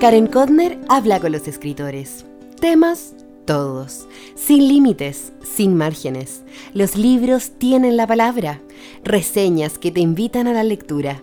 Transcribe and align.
Karen 0.00 0.28
Kodner 0.28 0.78
habla 0.88 1.18
con 1.18 1.32
los 1.32 1.48
escritores. 1.48 2.24
Temas 2.60 3.14
todos, 3.46 4.06
sin 4.36 4.68
límites, 4.68 5.32
sin 5.42 5.76
márgenes. 5.76 6.42
Los 6.72 6.94
libros 6.94 7.50
tienen 7.58 7.96
la 7.96 8.06
palabra, 8.06 8.60
reseñas 9.02 9.76
que 9.76 9.90
te 9.90 9.98
invitan 9.98 10.46
a 10.46 10.52
la 10.52 10.62
lectura. 10.62 11.20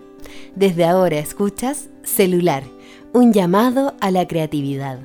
Desde 0.58 0.84
ahora 0.84 1.20
escuchas 1.20 1.88
Celular, 2.04 2.64
un 3.14 3.32
llamado 3.32 3.96
a 4.02 4.12
la 4.12 4.28
creatividad. 4.28 5.00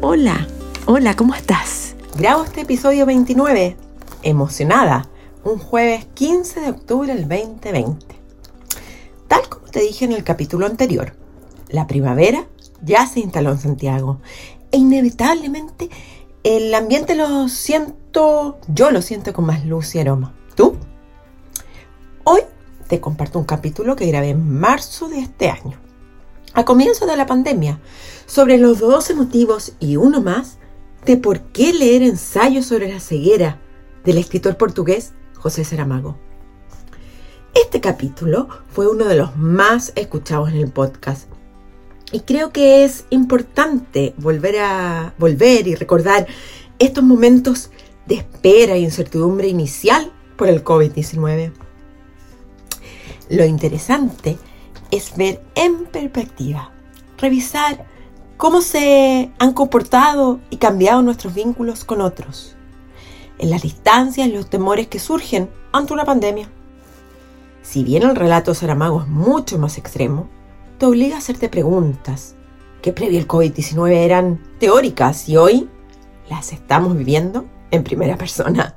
Hola, 0.00 0.48
hola, 0.86 1.14
¿cómo 1.14 1.36
estás? 1.36 1.94
Grabo 2.18 2.42
este 2.42 2.62
episodio 2.62 3.06
29, 3.06 3.76
emocionada, 4.24 5.11
un 5.44 5.58
jueves 5.58 6.06
15 6.14 6.60
de 6.60 6.70
octubre 6.70 7.14
del 7.14 7.28
2020. 7.28 8.06
Tal 9.28 9.48
como 9.48 9.66
te 9.66 9.80
dije 9.80 10.04
en 10.04 10.12
el 10.12 10.24
capítulo 10.24 10.66
anterior, 10.66 11.14
la 11.68 11.86
primavera 11.86 12.46
ya 12.82 13.06
se 13.06 13.20
instaló 13.20 13.50
en 13.50 13.58
Santiago 13.58 14.20
e 14.70 14.78
inevitablemente 14.78 15.90
el 16.44 16.74
ambiente 16.74 17.14
lo 17.14 17.48
siento, 17.48 18.58
yo 18.68 18.90
lo 18.90 19.02
siento 19.02 19.32
con 19.32 19.46
más 19.46 19.64
luz 19.64 19.94
y 19.94 20.00
aroma. 20.00 20.34
¿Tú? 20.54 20.76
Hoy 22.24 22.42
te 22.88 23.00
comparto 23.00 23.38
un 23.38 23.44
capítulo 23.44 23.96
que 23.96 24.06
grabé 24.06 24.30
en 24.30 24.60
marzo 24.60 25.08
de 25.08 25.20
este 25.20 25.50
año, 25.50 25.78
a 26.52 26.64
comienzo 26.64 27.06
de 27.06 27.16
la 27.16 27.26
pandemia, 27.26 27.80
sobre 28.26 28.58
los 28.58 28.78
12 28.78 29.14
motivos 29.14 29.72
y 29.80 29.96
uno 29.96 30.20
más 30.20 30.58
de 31.04 31.16
por 31.16 31.40
qué 31.40 31.72
leer 31.72 32.02
ensayos 32.02 32.66
sobre 32.66 32.92
la 32.92 33.00
ceguera 33.00 33.60
del 34.04 34.18
escritor 34.18 34.56
portugués 34.56 35.14
José 35.42 35.64
Saramago. 35.64 36.14
Este 37.52 37.80
capítulo 37.80 38.48
fue 38.68 38.88
uno 38.88 39.06
de 39.06 39.16
los 39.16 39.36
más 39.36 39.92
escuchados 39.96 40.50
en 40.50 40.58
el 40.58 40.70
podcast 40.70 41.28
y 42.12 42.20
creo 42.20 42.52
que 42.52 42.84
es 42.84 43.06
importante 43.10 44.14
volver 44.18 44.60
a 44.60 45.14
volver 45.18 45.66
y 45.66 45.74
recordar 45.74 46.28
estos 46.78 47.02
momentos 47.02 47.70
de 48.06 48.14
espera 48.16 48.74
e 48.74 48.80
incertidumbre 48.82 49.48
inicial 49.48 50.12
por 50.36 50.48
el 50.48 50.62
COVID-19. 50.62 51.52
Lo 53.28 53.44
interesante 53.44 54.38
es 54.92 55.16
ver 55.16 55.42
en 55.56 55.86
perspectiva, 55.86 56.70
revisar 57.18 57.84
cómo 58.36 58.60
se 58.60 59.32
han 59.40 59.52
comportado 59.54 60.38
y 60.50 60.58
cambiado 60.58 61.02
nuestros 61.02 61.34
vínculos 61.34 61.84
con 61.84 62.00
otros, 62.00 62.54
en 63.42 63.50
las 63.50 63.62
distancias 63.62 64.28
y 64.28 64.32
los 64.32 64.48
temores 64.48 64.86
que 64.86 65.00
surgen 65.00 65.50
ante 65.72 65.92
una 65.92 66.04
pandemia. 66.04 66.48
Si 67.60 67.82
bien 67.82 68.04
el 68.04 68.14
relato 68.14 68.52
de 68.52 68.54
Saramago 68.54 69.02
es 69.02 69.08
mucho 69.08 69.58
más 69.58 69.78
extremo, 69.78 70.28
te 70.78 70.86
obliga 70.86 71.16
a 71.16 71.18
hacerte 71.18 71.48
preguntas 71.48 72.36
que 72.82 72.92
previo 72.92 73.18
al 73.18 73.26
COVID-19 73.26 73.90
eran 73.96 74.40
teóricas 74.60 75.28
y 75.28 75.36
hoy 75.36 75.68
las 76.30 76.52
estamos 76.52 76.96
viviendo 76.96 77.44
en 77.72 77.82
primera 77.82 78.16
persona. 78.16 78.76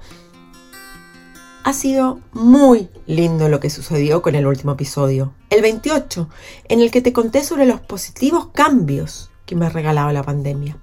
Ha 1.63 1.73
sido 1.73 2.19
muy 2.33 2.89
lindo 3.05 3.49
lo 3.49 3.59
que 3.59 3.69
sucedió 3.69 4.23
con 4.23 4.33
el 4.33 4.47
último 4.47 4.71
episodio, 4.71 5.35
el 5.51 5.61
28, 5.61 6.27
en 6.69 6.81
el 6.81 6.89
que 6.89 7.01
te 7.01 7.13
conté 7.13 7.43
sobre 7.43 7.67
los 7.67 7.81
positivos 7.81 8.47
cambios 8.47 9.29
que 9.45 9.55
me 9.55 9.67
ha 9.67 9.69
regalado 9.69 10.11
la 10.11 10.23
pandemia. 10.23 10.79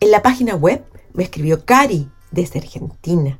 En 0.00 0.10
la 0.10 0.22
página 0.22 0.56
web 0.56 0.86
me 1.12 1.24
escribió 1.24 1.66
Cari 1.66 2.08
desde 2.34 2.60
Argentina. 2.60 3.38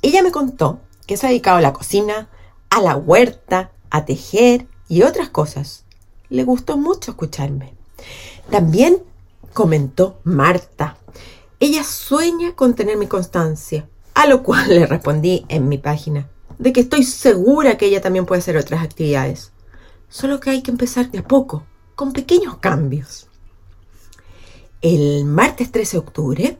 Ella 0.00 0.22
me 0.22 0.32
contó 0.32 0.80
que 1.06 1.16
se 1.16 1.26
ha 1.26 1.30
dedicado 1.30 1.58
a 1.58 1.62
la 1.62 1.72
cocina, 1.72 2.30
a 2.70 2.80
la 2.80 2.96
huerta, 2.96 3.72
a 3.90 4.04
tejer 4.04 4.66
y 4.88 5.02
otras 5.02 5.28
cosas. 5.28 5.84
Le 6.28 6.44
gustó 6.44 6.76
mucho 6.76 7.10
escucharme. 7.10 7.74
También 8.50 9.02
comentó 9.52 10.20
Marta. 10.24 10.96
Ella 11.60 11.84
sueña 11.84 12.54
con 12.56 12.74
tener 12.74 12.96
mi 12.96 13.06
constancia, 13.06 13.88
a 14.14 14.26
lo 14.26 14.42
cual 14.42 14.68
le 14.70 14.86
respondí 14.86 15.44
en 15.48 15.68
mi 15.68 15.78
página 15.78 16.28
de 16.62 16.72
que 16.72 16.80
estoy 16.80 17.02
segura 17.02 17.76
que 17.76 17.86
ella 17.86 18.00
también 18.00 18.24
puede 18.24 18.38
hacer 18.38 18.56
otras 18.56 18.82
actividades. 18.82 19.52
Solo 20.08 20.38
que 20.38 20.50
hay 20.50 20.62
que 20.62 20.70
empezar 20.70 21.10
de 21.10 21.18
a 21.18 21.26
poco, 21.26 21.64
con 21.96 22.12
pequeños 22.12 22.58
cambios. 22.58 23.28
El 24.80 25.24
martes 25.24 25.72
13 25.72 25.96
de 25.96 25.98
octubre, 25.98 26.58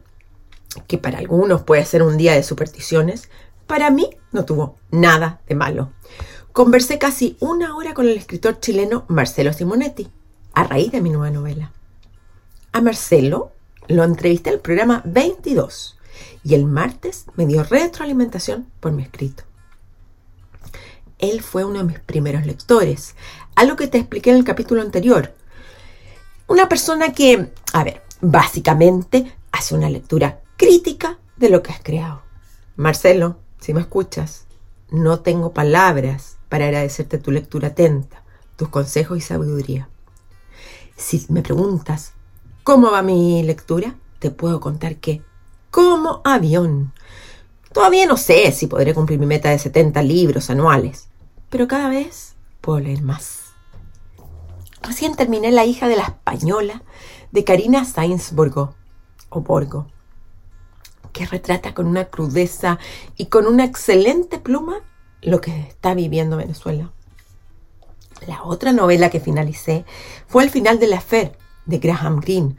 que 0.87 0.99
para 0.99 1.19
algunos 1.19 1.63
puede 1.63 1.85
ser 1.85 2.03
un 2.03 2.17
día 2.17 2.33
de 2.35 2.43
supersticiones, 2.43 3.29
para 3.67 3.91
mí 3.91 4.11
no 4.33 4.45
tuvo 4.45 4.77
nada 4.91 5.41
de 5.47 5.55
malo. 5.55 5.93
Conversé 6.53 6.99
casi 6.99 7.37
una 7.41 7.77
hora 7.77 7.95
con 7.95 8.07
el 8.07 8.17
escritor 8.17 8.61
chileno 8.61 9.05
Marcelo 9.09 9.53
Simonetti, 9.53 10.11
a 10.53 10.65
raíz 10.65 10.93
de 10.93 11.01
mi 11.01 11.11
nueva 11.11 11.31
novela. 11.31 11.73
A 12.73 12.81
Marcelo 12.81 13.53
lo 13.89 14.05
entrevisté 14.05 14.51
en 14.51 14.57
el 14.57 14.61
programa 14.61 15.03
22 15.05 15.99
y 16.45 16.55
el 16.55 16.67
martes 16.67 17.27
me 17.37 17.47
dio 17.47 17.65
retroalimentación 17.65 18.67
por 18.81 18.93
mi 18.93 19.03
escrito. 19.03 19.45
Él 21.19 21.41
fue 21.41 21.65
uno 21.65 21.79
de 21.79 21.85
mis 21.85 22.01
primeros 22.01 22.45
lectores, 22.47 23.15
algo 23.55 23.77
que 23.77 23.87
te 23.87 23.99
expliqué 23.99 24.31
en 24.31 24.37
el 24.37 24.45
capítulo 24.45 24.83
anterior. 24.83 25.35
Una 26.49 26.69
persona 26.69 27.13
que, 27.13 27.53
a 27.73 27.85
ver, 27.85 28.03
básicamente 28.21 29.33
hace 29.53 29.75
una 29.75 29.89
lectura 29.89 30.42
crítica 30.63 31.19
de 31.37 31.51
lo 31.51 31.61
que 31.61 31.73
has 31.73 31.81
creado. 31.83 32.23
Marcelo, 32.77 33.39
si 33.59 33.75
me 33.75 33.81
escuchas, 33.81 34.47
no 34.91 35.19
tengo 35.19 35.53
palabras 35.53 36.39
para 36.49 36.67
agradecerte 36.67 37.19
tu 37.19 37.33
lectura 37.33 37.69
atenta, 37.69 38.23
tus 38.55 38.69
consejos 38.69 39.19
y 39.19 39.23
sabiduría. 39.23 39.89
Si 40.97 41.27
me 41.31 41.43
preguntas 41.43 42.13
cómo 42.63 42.93
va 42.93 43.03
mi 43.03 43.43
lectura, 43.43 43.97
te 44.21 44.31
puedo 44.31 44.61
contar 44.61 44.99
que, 44.99 45.23
como 45.73 46.21
avión, 46.25 46.93
todavía 47.73 48.07
no 48.07 48.17
sé 48.17 48.53
si 48.53 48.69
podré 48.69 48.95
cumplir 48.95 49.19
mi 49.19 49.27
meta 49.27 49.51
de 49.51 49.59
70 49.59 50.01
libros 50.03 50.49
anuales, 50.49 51.09
pero 51.51 51.67
cada 51.67 51.89
vez 51.89 52.37
puedo 52.61 52.79
leer 52.79 53.03
más. 53.03 53.47
Recién 54.81 55.17
terminé 55.17 55.51
La 55.51 55.65
hija 55.65 55.89
de 55.89 55.97
la 55.97 56.05
española 56.05 56.85
de 57.33 57.43
Karina 57.43 57.85
Sainz 57.85 58.33
Borgo, 58.33 58.77
o 59.29 59.41
Borgo, 59.41 59.89
que 61.13 61.27
retrata 61.27 61.75
con 61.75 61.87
una 61.87 62.07
crudeza 62.07 62.79
y 63.17 63.27
con 63.27 63.47
una 63.47 63.65
excelente 63.65 64.39
pluma 64.39 64.81
lo 65.21 65.41
que 65.41 65.61
está 65.61 65.95
viviendo 65.95 66.37
Venezuela. 66.37 66.93
La 68.27 68.43
otra 68.45 68.73
novela 68.73 69.11
que 69.11 69.21
finalicé 69.21 69.85
fue 70.27 70.45
El 70.45 70.51
final 70.51 70.79
de 70.79 70.87
la 70.87 71.01
Fer 71.01 71.37
de 71.67 71.79
Graham 71.79 72.21
Greene, 72.21 72.57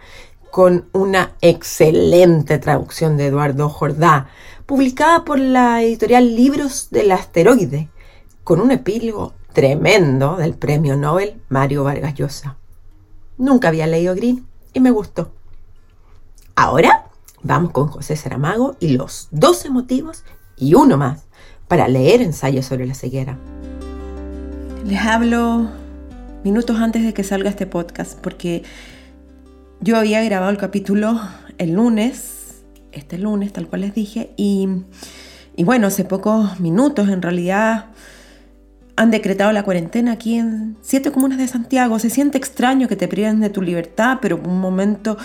con 0.51 0.87
una 0.93 1.33
excelente 1.41 2.59
traducción 2.59 3.17
de 3.17 3.27
Eduardo 3.27 3.69
Jordá, 3.69 4.27
publicada 4.65 5.25
por 5.25 5.39
la 5.39 5.81
editorial 5.81 6.35
Libros 6.35 6.89
del 6.91 7.11
Asteroide, 7.11 7.89
con 8.43 8.61
un 8.61 8.71
epílogo 8.71 9.33
tremendo 9.53 10.35
del 10.35 10.53
premio 10.53 10.95
Nobel 10.95 11.41
Mario 11.49 11.83
Vargas 11.83 12.13
Llosa. 12.15 12.57
Nunca 13.37 13.69
había 13.69 13.87
leído 13.87 14.15
Green 14.15 14.45
y 14.73 14.79
me 14.79 14.91
gustó. 14.91 15.31
Ahora 16.55 17.09
Vamos 17.43 17.71
con 17.71 17.87
José 17.87 18.15
Saramago 18.15 18.77
y 18.79 18.95
los 18.95 19.27
12 19.31 19.69
motivos 19.69 20.23
y 20.55 20.75
uno 20.75 20.97
más 20.97 21.25
para 21.67 21.89
leer 21.89 22.21
ensayos 22.21 22.65
sobre 22.65 22.87
la 22.87 22.93
ceguera. 22.93 23.37
Les 24.85 25.01
hablo 25.01 25.67
minutos 26.45 26.77
antes 26.79 27.03
de 27.03 27.13
que 27.13 27.25
salga 27.25 27.49
este 27.49 27.67
podcast 27.67 28.17
porque 28.19 28.63
yo 29.81 29.97
había 29.97 30.23
grabado 30.23 30.51
el 30.51 30.57
capítulo 30.57 31.19
el 31.57 31.73
lunes, 31.73 32.63
este 32.93 33.17
lunes, 33.17 33.51
tal 33.51 33.67
cual 33.67 33.81
les 33.81 33.93
dije, 33.93 34.31
y, 34.37 34.69
y 35.57 35.65
bueno, 35.65 35.87
hace 35.87 36.05
pocos 36.05 36.61
minutos 36.61 37.09
en 37.09 37.21
realidad 37.21 37.87
han 38.95 39.11
decretado 39.11 39.51
la 39.51 39.63
cuarentena 39.63 40.13
aquí 40.13 40.35
en 40.35 40.77
siete 40.81 41.11
comunas 41.11 41.39
de 41.39 41.47
Santiago. 41.47 41.99
Se 41.99 42.09
siente 42.09 42.37
extraño 42.37 42.87
que 42.87 42.95
te 42.95 43.07
priven 43.07 43.41
de 43.41 43.49
tu 43.49 43.61
libertad, 43.61 44.19
pero 44.21 44.37
un 44.37 44.61
momento 44.61 45.17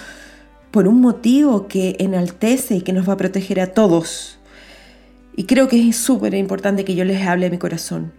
por 0.78 0.86
un 0.86 1.00
motivo 1.00 1.66
que 1.66 1.96
enaltece 1.98 2.76
y 2.76 2.82
que 2.82 2.92
nos 2.92 3.08
va 3.08 3.14
a 3.14 3.16
proteger 3.16 3.58
a 3.58 3.74
todos. 3.74 4.38
Y 5.34 5.42
creo 5.42 5.66
que 5.66 5.88
es 5.88 5.96
súper 5.96 6.34
importante 6.34 6.84
que 6.84 6.94
yo 6.94 7.04
les 7.04 7.26
hable 7.26 7.46
a 7.46 7.50
mi 7.50 7.58
corazón. 7.58 8.12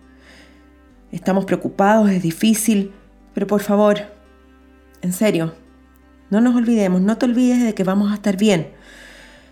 Estamos 1.14 1.46
preocupados, 1.46 2.10
es 2.10 2.22
difícil, 2.22 2.92
pero 3.34 3.48
por 3.48 3.62
favor, 3.62 4.00
en 5.02 5.14
serio, 5.14 5.54
no 6.30 6.42
nos 6.42 6.54
olvidemos, 6.54 7.00
no 7.00 7.18
te 7.18 7.28
olvides 7.28 7.64
de 7.64 7.74
que 7.74 7.86
vamos 7.86 8.12
a 8.12 8.16
estar 8.16 8.36
bien. 8.36 8.72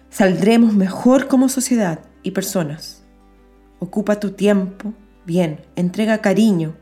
Saldremos 0.10 0.74
mejor 0.74 1.30
como 1.30 1.48
sociedad 1.48 2.02
y 2.24 2.32
personas. 2.32 3.04
Ocupa 3.80 4.20
tu 4.20 4.32
tiempo 4.32 4.94
bien, 5.26 5.62
entrega 5.78 6.18
cariño 6.18 6.76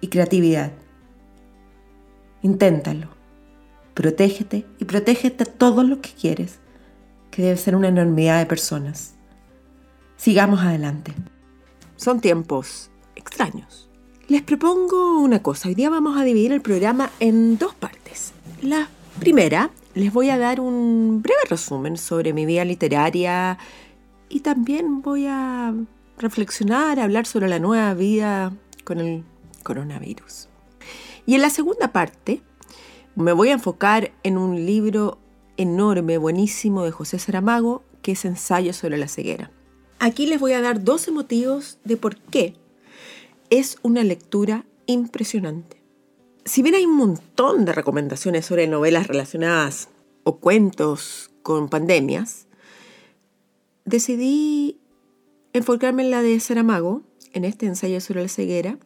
y 0.00 0.08
creatividad. 0.08 0.72
Inténtalo. 2.40 3.15
Protégete 3.96 4.66
y 4.78 4.84
protégete 4.84 5.46
todo 5.46 5.82
lo 5.82 6.02
que 6.02 6.10
quieres, 6.10 6.58
que 7.30 7.40
debe 7.40 7.56
ser 7.56 7.74
una 7.74 7.88
enormidad 7.88 8.38
de 8.38 8.44
personas. 8.44 9.14
Sigamos 10.18 10.60
adelante. 10.60 11.14
son 11.96 12.20
tiempos 12.20 12.90
extraños. 13.14 13.88
Les 14.28 14.42
propongo 14.42 15.18
una 15.20 15.42
cosa. 15.42 15.70
Hoy 15.70 15.74
día 15.74 15.88
vamos 15.88 16.18
a 16.18 16.24
dividir 16.24 16.52
el 16.52 16.60
programa 16.60 17.10
en 17.20 17.56
dos 17.56 17.74
partes. 17.74 18.34
La 18.60 18.90
primera, 19.18 19.70
les 19.94 20.12
voy 20.12 20.28
a 20.28 20.36
dar 20.36 20.60
un 20.60 21.22
breve 21.22 21.40
resumen 21.48 21.96
sobre 21.96 22.34
mi 22.34 22.44
vida 22.44 22.66
literaria 22.66 23.56
y 24.28 24.40
también 24.40 25.00
voy 25.00 25.26
a 25.26 25.72
reflexionar, 26.18 27.00
hablar 27.00 27.24
sobre 27.24 27.48
la 27.48 27.60
nueva 27.60 27.94
vida 27.94 28.52
con 28.84 29.00
el 29.00 29.24
coronavirus. 29.62 30.48
Y 31.24 31.34
en 31.34 31.40
la 31.40 31.48
segunda 31.48 31.88
parte 31.88 32.42
me 33.16 33.32
voy 33.32 33.48
a 33.48 33.54
enfocar 33.54 34.12
en 34.22 34.36
un 34.36 34.66
libro 34.66 35.18
enorme, 35.56 36.18
buenísimo 36.18 36.84
de 36.84 36.90
José 36.90 37.18
Saramago, 37.18 37.82
que 38.02 38.12
es 38.12 38.24
Ensayo 38.26 38.72
sobre 38.74 38.98
la 38.98 39.08
ceguera. 39.08 39.50
Aquí 39.98 40.26
les 40.26 40.38
voy 40.38 40.52
a 40.52 40.60
dar 40.60 40.84
12 40.84 41.10
motivos 41.12 41.78
de 41.84 41.96
por 41.96 42.16
qué 42.16 42.54
es 43.48 43.78
una 43.82 44.04
lectura 44.04 44.66
impresionante. 44.84 45.82
Si 46.44 46.62
bien 46.62 46.74
hay 46.74 46.84
un 46.84 46.96
montón 46.96 47.64
de 47.64 47.72
recomendaciones 47.72 48.44
sobre 48.44 48.68
novelas 48.68 49.06
relacionadas 49.06 49.88
o 50.22 50.36
cuentos 50.36 51.30
con 51.42 51.68
pandemias, 51.68 52.46
decidí 53.86 54.78
enfocarme 55.54 56.04
en 56.04 56.10
la 56.10 56.20
de 56.20 56.38
Saramago, 56.38 57.02
en 57.32 57.46
este 57.46 57.66
ensayo 57.66 58.00
sobre 58.02 58.22
la 58.22 58.28
ceguera, 58.28 58.78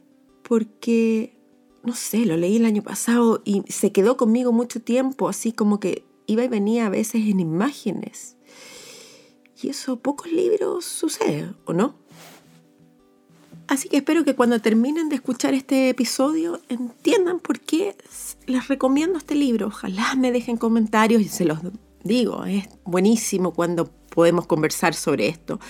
porque, 0.42 1.36
no 1.82 1.94
sé, 1.94 2.26
lo 2.26 2.36
leí 2.36 2.56
el 2.56 2.66
año 2.66 2.82
pasado 2.82 3.42
y 3.44 3.62
se 3.68 3.92
quedó 3.92 4.16
conmigo 4.16 4.52
mucho 4.52 4.80
tiempo, 4.80 5.28
así 5.28 5.52
como 5.52 5.80
que 5.80 6.04
iba 6.26 6.44
y 6.44 6.48
venía 6.48 6.86
a 6.86 6.90
veces 6.90 7.22
en 7.26 7.40
imágenes. 7.40 8.36
Y 9.62 9.68
eso 9.68 9.98
pocos 9.98 10.30
libros 10.32 10.84
sucede, 10.84 11.52
¿o 11.64 11.72
no? 11.72 11.94
Así 13.68 13.88
que 13.88 13.98
espero 13.98 14.24
que 14.24 14.34
cuando 14.34 14.60
terminen 14.60 15.08
de 15.08 15.14
escuchar 15.16 15.54
este 15.54 15.90
episodio 15.90 16.60
entiendan 16.68 17.38
por 17.38 17.60
qué 17.60 17.96
les 18.46 18.66
recomiendo 18.66 19.18
este 19.18 19.36
libro. 19.36 19.68
Ojalá 19.68 20.16
me 20.16 20.32
dejen 20.32 20.56
comentarios 20.56 21.22
y 21.22 21.28
se 21.28 21.44
los 21.44 21.60
digo, 22.02 22.44
es 22.46 22.68
buenísimo 22.84 23.52
cuando 23.52 23.86
podemos 23.86 24.46
conversar 24.46 24.94
sobre 24.94 25.28
esto. 25.28 25.60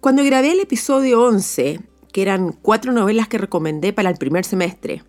Cuando 0.00 0.24
grabé 0.24 0.52
el 0.52 0.60
episodio 0.60 1.22
11, 1.22 1.80
que 2.16 2.22
eran 2.22 2.52
cuatro 2.52 2.92
novelas 2.92 3.28
que 3.28 3.36
recomendé 3.36 3.92
para 3.92 4.08
el 4.08 4.16
primer 4.16 4.46
semestre, 4.46 5.02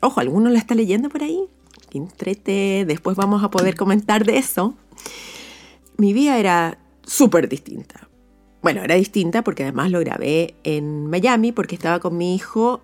ojo, 0.00 0.20
¿alguno 0.20 0.50
la 0.50 0.58
está 0.60 0.76
leyendo 0.76 1.08
por 1.08 1.24
ahí? 1.24 1.48
Entrete, 1.92 2.84
después 2.86 3.16
vamos 3.16 3.42
a 3.42 3.50
poder 3.50 3.74
comentar 3.74 4.24
de 4.24 4.38
eso. 4.38 4.76
Mi 5.96 6.12
vida 6.12 6.38
era 6.38 6.78
súper 7.04 7.48
distinta. 7.48 8.08
Bueno, 8.62 8.84
era 8.84 8.94
distinta 8.94 9.42
porque 9.42 9.64
además 9.64 9.90
lo 9.90 9.98
grabé 9.98 10.54
en 10.62 11.10
Miami 11.10 11.50
porque 11.50 11.74
estaba 11.74 11.98
con 11.98 12.16
mi 12.16 12.36
hijo 12.36 12.82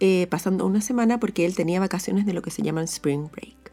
eh, 0.00 0.26
pasando 0.28 0.66
una 0.66 0.80
semana 0.80 1.20
porque 1.20 1.46
él 1.46 1.54
tenía 1.54 1.78
vacaciones 1.78 2.26
de 2.26 2.32
lo 2.32 2.42
que 2.42 2.50
se 2.50 2.62
llaman 2.62 2.86
Spring 2.86 3.30
Break. 3.30 3.70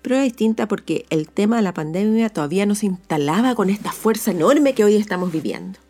Pero 0.00 0.14
era 0.14 0.22
distinta 0.22 0.68
porque 0.68 1.06
el 1.10 1.28
tema 1.28 1.56
de 1.56 1.62
la 1.62 1.74
pandemia 1.74 2.28
todavía 2.28 2.66
no 2.66 2.76
se 2.76 2.86
instalaba 2.86 3.56
con 3.56 3.68
esta 3.68 3.90
fuerza 3.90 4.30
enorme 4.30 4.74
que 4.74 4.84
hoy 4.84 4.94
estamos 4.94 5.32
viviendo. 5.32 5.80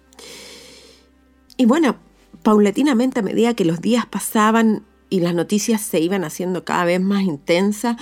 Y 1.59 1.67
bueno, 1.67 1.97
paulatinamente 2.43 3.21
a 3.21 3.23
medida 3.23 3.55
que 3.55 3.65
los 3.65 3.81
días 3.81 4.07
pasaban 4.07 4.85
y 5.11 5.21
las 5.21 5.35
noticias 5.35 5.81
se 5.81 6.01
iban 6.01 6.25
haciendo 6.25 6.65
cada 6.65 6.85
vez 6.85 7.01
más 7.01 7.23
intensas, 7.23 7.97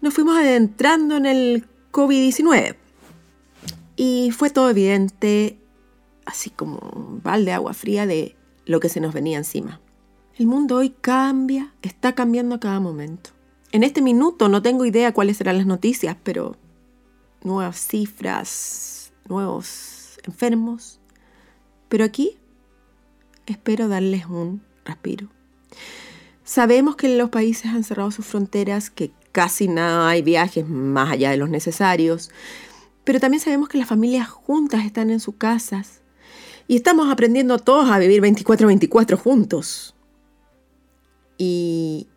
nos 0.00 0.14
fuimos 0.14 0.36
adentrando 0.36 1.16
en 1.16 1.26
el 1.26 1.66
COVID-19. 1.92 2.76
Y 3.96 4.30
fue 4.30 4.50
todo 4.50 4.70
evidente, 4.70 5.58
así 6.24 6.50
como 6.50 6.78
un 6.78 7.22
balde 7.22 7.46
de 7.46 7.52
agua 7.52 7.74
fría 7.74 8.06
de 8.06 8.36
lo 8.64 8.80
que 8.80 8.88
se 8.88 9.00
nos 9.00 9.12
venía 9.12 9.38
encima. 9.38 9.80
El 10.36 10.46
mundo 10.46 10.76
hoy 10.76 10.90
cambia, 10.90 11.74
está 11.82 12.14
cambiando 12.14 12.54
a 12.54 12.60
cada 12.60 12.78
momento. 12.78 13.30
En 13.72 13.82
este 13.82 14.02
minuto 14.02 14.48
no 14.48 14.62
tengo 14.62 14.84
idea 14.84 15.12
cuáles 15.12 15.36
serán 15.36 15.58
las 15.58 15.66
noticias, 15.66 16.16
pero 16.22 16.56
nuevas 17.42 17.76
cifras, 17.86 19.12
nuevos 19.28 20.18
enfermos. 20.24 21.00
Pero 21.88 22.04
aquí 22.04 22.38
espero 23.52 23.88
darles 23.88 24.26
un 24.26 24.62
respiro. 24.84 25.28
Sabemos 26.44 26.96
que 26.96 27.14
los 27.16 27.30
países 27.30 27.66
han 27.66 27.84
cerrado 27.84 28.10
sus 28.10 28.24
fronteras, 28.24 28.90
que 28.90 29.10
casi 29.32 29.68
nada 29.68 30.08
hay 30.08 30.22
viajes 30.22 30.66
más 30.66 31.10
allá 31.10 31.30
de 31.30 31.36
los 31.36 31.50
necesarios, 31.50 32.30
pero 33.04 33.20
también 33.20 33.40
sabemos 33.40 33.68
que 33.68 33.78
las 33.78 33.88
familias 33.88 34.28
juntas 34.28 34.84
están 34.84 35.10
en 35.10 35.20
sus 35.20 35.36
casas 35.36 36.00
y 36.66 36.76
estamos 36.76 37.10
aprendiendo 37.10 37.58
todos 37.58 37.90
a 37.90 37.98
vivir 37.98 38.22
24-24 38.22 39.16
juntos. 39.16 39.94
Y 41.38 42.08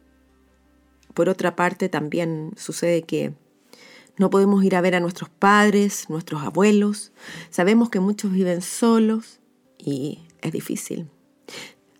por 1.13 1.29
otra 1.29 1.55
parte 1.55 1.89
también 1.89 2.51
sucede 2.57 3.03
que 3.03 3.33
no 4.17 4.29
podemos 4.29 4.63
ir 4.63 4.75
a 4.75 4.81
ver 4.81 4.95
a 4.95 4.99
nuestros 4.99 5.29
padres, 5.29 6.09
nuestros 6.09 6.43
abuelos. 6.43 7.11
Sabemos 7.49 7.89
que 7.89 7.99
muchos 7.99 8.31
viven 8.31 8.61
solos 8.61 9.39
y 9.77 10.19
es 10.41 10.51
difícil. 10.51 11.09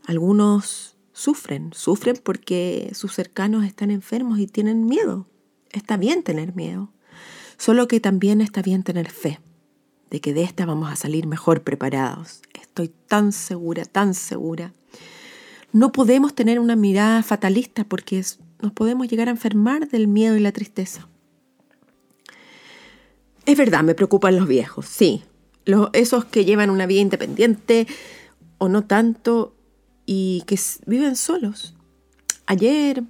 Algunos 0.05 0.97
sufren, 1.13 1.71
sufren 1.73 2.17
porque 2.21 2.91
sus 2.93 3.13
cercanos 3.13 3.65
están 3.65 3.91
enfermos 3.91 4.39
y 4.39 4.47
tienen 4.47 4.85
miedo. 4.85 5.27
Está 5.71 5.97
bien 5.97 6.23
tener 6.23 6.55
miedo, 6.55 6.91
solo 7.57 7.87
que 7.87 7.99
también 7.99 8.41
está 8.41 8.61
bien 8.61 8.83
tener 8.83 9.09
fe 9.09 9.39
de 10.11 10.19
que 10.19 10.33
de 10.33 10.43
esta 10.43 10.65
vamos 10.65 10.91
a 10.91 10.95
salir 10.95 11.25
mejor 11.25 11.63
preparados. 11.63 12.41
Estoy 12.53 12.89
tan 13.07 13.31
segura, 13.31 13.85
tan 13.85 14.13
segura. 14.13 14.73
No 15.71 15.93
podemos 15.93 16.35
tener 16.35 16.59
una 16.59 16.75
mirada 16.75 17.23
fatalista 17.23 17.85
porque 17.85 18.23
nos 18.61 18.73
podemos 18.73 19.07
llegar 19.07 19.29
a 19.29 19.31
enfermar 19.31 19.87
del 19.87 20.07
miedo 20.07 20.35
y 20.35 20.41
la 20.41 20.51
tristeza. 20.51 21.07
Es 23.45 23.57
verdad, 23.57 23.83
me 23.83 23.95
preocupan 23.95 24.35
los 24.35 24.47
viejos, 24.47 24.85
sí. 24.85 25.23
Los, 25.63 25.89
esos 25.93 26.25
que 26.25 26.43
llevan 26.43 26.69
una 26.69 26.85
vida 26.85 27.01
independiente 27.01 27.87
o 28.57 28.67
no 28.67 28.83
tanto 28.83 29.55
y 30.13 30.43
que 30.45 30.59
viven 30.87 31.15
solos. 31.15 31.73
Ayer, 32.45 33.01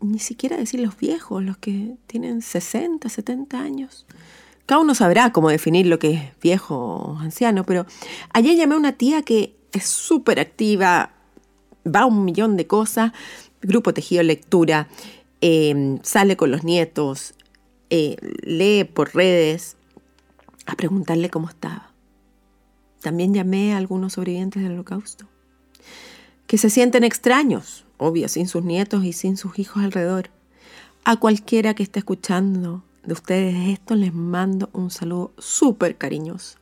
ni 0.00 0.18
siquiera 0.18 0.56
decir 0.56 0.80
los 0.80 0.98
viejos, 0.98 1.40
los 1.44 1.56
que 1.56 1.94
tienen 2.08 2.42
60, 2.42 3.08
70 3.08 3.60
años. 3.60 4.06
Cada 4.66 4.80
uno 4.80 4.92
sabrá 4.92 5.32
cómo 5.32 5.48
definir 5.48 5.86
lo 5.86 6.00
que 6.00 6.14
es 6.14 6.22
viejo 6.42 6.74
o 6.74 7.18
anciano, 7.18 7.64
pero 7.64 7.86
ayer 8.32 8.56
llamé 8.56 8.74
a 8.74 8.78
una 8.78 8.94
tía 8.94 9.22
que 9.22 9.54
es 9.72 9.84
súper 9.84 10.40
activa, 10.40 11.12
va 11.86 12.00
a 12.00 12.06
un 12.06 12.24
millón 12.24 12.56
de 12.56 12.66
cosas, 12.66 13.12
grupo 13.62 13.94
tejido 13.94 14.24
lectura, 14.24 14.88
em, 15.40 16.00
sale 16.02 16.36
con 16.36 16.50
los 16.50 16.64
nietos, 16.64 17.34
eh, 17.88 18.16
lee 18.42 18.82
por 18.82 19.14
redes, 19.14 19.76
a 20.66 20.74
preguntarle 20.74 21.30
cómo 21.30 21.48
estaba. 21.48 21.89
También 23.00 23.32
llamé 23.34 23.74
a 23.74 23.78
algunos 23.78 24.14
sobrevivientes 24.14 24.62
del 24.62 24.72
holocausto, 24.72 25.26
que 26.46 26.58
se 26.58 26.70
sienten 26.70 27.04
extraños, 27.04 27.84
obvio, 27.96 28.28
sin 28.28 28.48
sus 28.48 28.64
nietos 28.64 29.04
y 29.04 29.12
sin 29.12 29.36
sus 29.36 29.58
hijos 29.58 29.82
alrededor. 29.82 30.30
A 31.04 31.16
cualquiera 31.16 31.74
que 31.74 31.82
esté 31.82 32.00
escuchando 32.00 32.82
de 33.04 33.14
ustedes 33.14 33.54
esto, 33.68 33.94
les 33.94 34.12
mando 34.12 34.68
un 34.72 34.90
saludo 34.90 35.32
súper 35.38 35.96
cariñoso. 35.96 36.58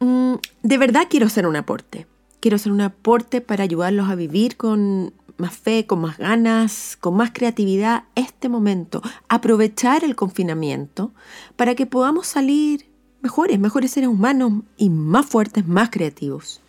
Mm, 0.00 0.34
de 0.62 0.78
verdad 0.78 1.06
quiero 1.08 1.26
hacer 1.26 1.46
un 1.46 1.56
aporte. 1.56 2.06
Quiero 2.40 2.56
hacer 2.56 2.72
un 2.72 2.80
aporte 2.80 3.40
para 3.40 3.64
ayudarlos 3.64 4.08
a 4.08 4.14
vivir 4.14 4.56
con 4.56 5.12
más 5.36 5.56
fe, 5.56 5.86
con 5.86 6.00
más 6.00 6.18
ganas, 6.18 6.96
con 7.00 7.16
más 7.16 7.30
creatividad 7.32 8.04
este 8.14 8.48
momento. 8.48 9.02
Aprovechar 9.28 10.04
el 10.04 10.16
confinamiento 10.16 11.12
para 11.56 11.74
que 11.74 11.86
podamos 11.86 12.26
salir 12.26 12.89
mejores, 13.22 13.58
mejores 13.58 13.90
seres 13.90 14.08
humanos 14.08 14.62
y 14.76 14.90
más 14.90 15.26
fuertes, 15.26 15.66
más 15.66 15.90
creativos. 15.90 16.60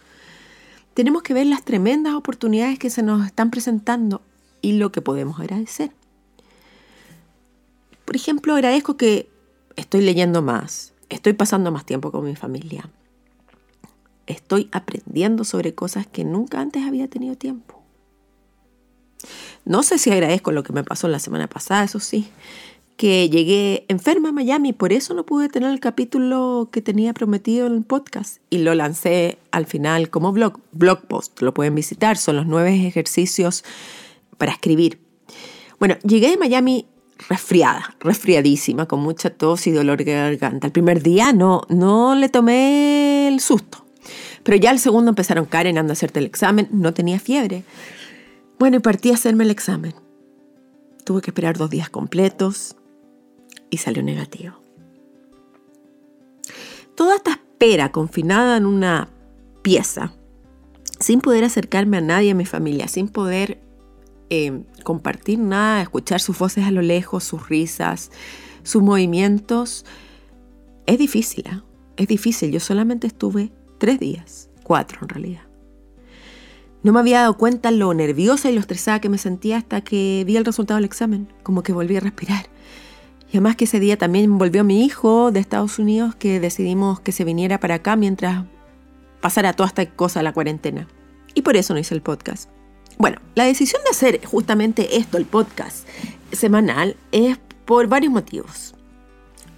Tenemos 0.93 1.24
que 1.24 1.34
ver 1.34 1.46
las 1.46 1.63
tremendas 1.63 2.13
oportunidades 2.13 2.77
que 2.77 2.89
se 2.89 3.03
nos 3.03 3.25
están 3.25 3.50
presentando 3.51 4.22
y 4.62 4.74
lo 4.74 4.91
que 4.91 5.01
podemos 5.01 5.39
agradecer. 5.39 5.91
Por 8.05 8.15
ejemplo, 8.15 8.53
agradezco 8.53 8.98
que 8.98 9.29
estoy 9.77 10.01
leyendo 10.01 10.41
más, 10.41 10.93
estoy 11.10 11.34
pasando 11.34 11.72
más 11.72 11.86
tiempo 11.86 12.12
con 12.12 12.25
mi 12.25 12.36
familia, 12.36 12.89
estoy 14.27 14.70
aprendiendo 14.72 15.46
sobre 15.46 15.74
cosas 15.74 16.08
que 16.08 16.25
nunca 16.25 16.60
antes 16.60 16.84
había 16.84 17.08
tenido 17.08 17.36
tiempo. 17.36 17.81
No 19.63 19.84
sé 19.84 19.98
si 19.98 20.12
agradezco 20.12 20.51
lo 20.51 20.63
que 20.63 20.74
me 20.74 20.84
pasó 20.84 21.08
la 21.08 21.20
semana 21.20 21.48
pasada, 21.48 21.84
eso 21.84 22.00
sí, 22.00 22.27
que 23.01 23.31
llegué 23.31 23.84
enferma 23.88 24.29
a 24.29 24.31
Miami, 24.31 24.74
por 24.74 24.93
eso 24.93 25.15
no 25.15 25.25
pude 25.25 25.50
tener 25.50 25.72
el 25.72 25.79
capítulo 25.79 26.70
que 26.72 26.84
tenía 26.84 27.15
prometido 27.15 27.65
en 27.65 27.74
el 27.74 27.81
podcast 27.84 28.38
y 28.51 28.60
lo 28.60 28.75
lancé 28.75 29.39
al 29.50 29.65
final 29.65 30.12
como 30.12 30.31
blog, 30.31 30.60
blog 30.72 31.08
post, 31.08 31.41
lo 31.41 31.51
pueden 31.51 31.74
visitar, 31.74 32.15
son 32.15 32.36
los 32.36 32.46
nueve 32.46 32.86
ejercicios 32.86 33.63
para 34.38 34.51
escribir. 34.51 35.00
Bueno, 35.79 35.96
llegué 36.03 36.29
de 36.29 36.38
Miami 36.38 36.86
resfriada, 37.27 37.96
resfriadísima, 38.01 38.86
con 38.86 39.00
mucha 39.00 39.31
tos 39.31 39.65
y 39.65 39.72
dolor 39.72 39.98
de 39.98 40.13
garganta. 40.13 40.67
El 40.67 40.74
primer 40.74 41.01
día 41.01 41.34
no, 41.34 41.63
no 41.70 42.13
le 42.13 42.29
tomé 42.29 43.29
el 43.29 43.39
susto. 43.39 43.84
Pero 44.43 44.58
ya 44.58 44.70
el 44.70 44.77
segundo 44.77 45.10
empezaron, 45.10 45.46
Karen, 45.46 45.79
anda 45.79 45.93
a 45.93 45.93
hacerte 45.93 46.20
el 46.20 46.27
examen. 46.27 46.67
No 46.72 46.93
tenía 46.93 47.20
fiebre. 47.20 47.63
Bueno, 48.60 48.77
y 48.77 48.79
partí 48.79 49.10
a 49.10 49.15
hacerme 49.15 49.43
el 49.43 49.50
examen. 49.50 49.96
Tuve 51.03 51.22
que 51.24 51.31
esperar 51.31 51.58
dos 51.58 51.72
días 51.72 51.89
completos 51.89 52.75
y 53.72 53.78
salió 53.78 54.04
negativo. 54.04 54.54
Toda 56.94 57.16
esta 57.16 57.32
espera 57.32 57.92
confinada 57.92 58.58
en 58.58 58.68
una 58.68 59.10
pieza, 59.63 60.13
sin 61.00 61.22
poder 61.22 61.44
acercarme 61.44 61.98
a 61.98 62.01
nadie 62.01 62.30
en 62.30 62.38
mi 62.38 62.46
familia, 62.46 62.88
sin 62.88 63.08
poder 63.08 63.60
eh, 64.30 64.62
compartir 64.84 65.40
nada, 65.40 65.82
escuchar 65.82 66.22
sus 66.22 66.38
voces 66.38 66.66
a 66.66 66.72
lo 66.72 66.84
lejos, 66.84 67.24
sus 67.24 67.50
risas, 67.50 68.12
sus 68.62 68.84
movimientos, 68.84 69.86
es 70.86 70.98
difícil, 70.98 71.46
¿eh? 71.48 71.62
es 71.98 72.08
difícil. 72.08 72.51
Yo 72.51 72.60
solamente 72.60 73.08
estuve 73.08 73.51
tres 73.78 74.00
días, 74.00 74.50
cuatro 74.63 75.00
en 75.01 75.10
realidad. 75.10 75.42
No 76.84 76.94
me 76.94 77.00
había 77.00 77.22
dado 77.22 77.38
cuenta 77.38 77.72
lo 77.72 77.94
nerviosa 77.94 78.50
y 78.50 78.54
lo 78.54 78.60
estresada 78.60 79.00
que 79.00 79.10
me 79.10 79.18
sentía 79.18 79.58
hasta 79.58 79.82
que 79.82 80.24
vi 80.25 80.36
el 80.36 80.46
resultado 80.46 80.78
del 80.78 80.86
examen, 80.86 81.28
como 81.44 81.63
que 81.63 81.74
volví 81.74 81.96
a 81.96 82.00
respirar. 82.00 82.50
Y 83.32 83.38
además 83.38 83.56
que 83.56 83.64
ese 83.64 83.80
día 83.80 83.98
también 83.98 84.38
volvió 84.38 84.66
mi 84.66 84.84
hijo 84.84 85.32
de 85.32 85.40
Estados 85.40 85.80
Unidos 85.80 86.16
que 86.16 86.42
decidimos 86.42 87.00
que 87.00 87.14
se 87.14 87.24
viniera 87.24 87.62
para 87.62 87.76
acá 87.76 87.96
mientras 87.96 88.44
pasara 89.22 89.54
toda 89.54 89.68
esta 89.68 89.86
cosa 89.86 90.22
la 90.22 90.34
cuarentena. 90.34 90.88
Y 91.34 91.42
por 91.42 91.56
eso 91.56 91.74
no 91.74 91.80
hice 91.80 91.96
el 91.96 92.02
podcast. 92.02 92.50
Bueno, 92.98 93.20
la 93.36 93.46
decisión 93.46 93.82
de 93.84 93.92
hacer 93.92 94.26
justamente 94.26 94.98
esto, 94.98 95.18
el 95.18 95.26
podcast 95.26 95.88
semanal, 96.34 96.98
es 97.14 97.38
por 97.64 97.88
varios 97.88 98.12
motivos. 98.12 98.76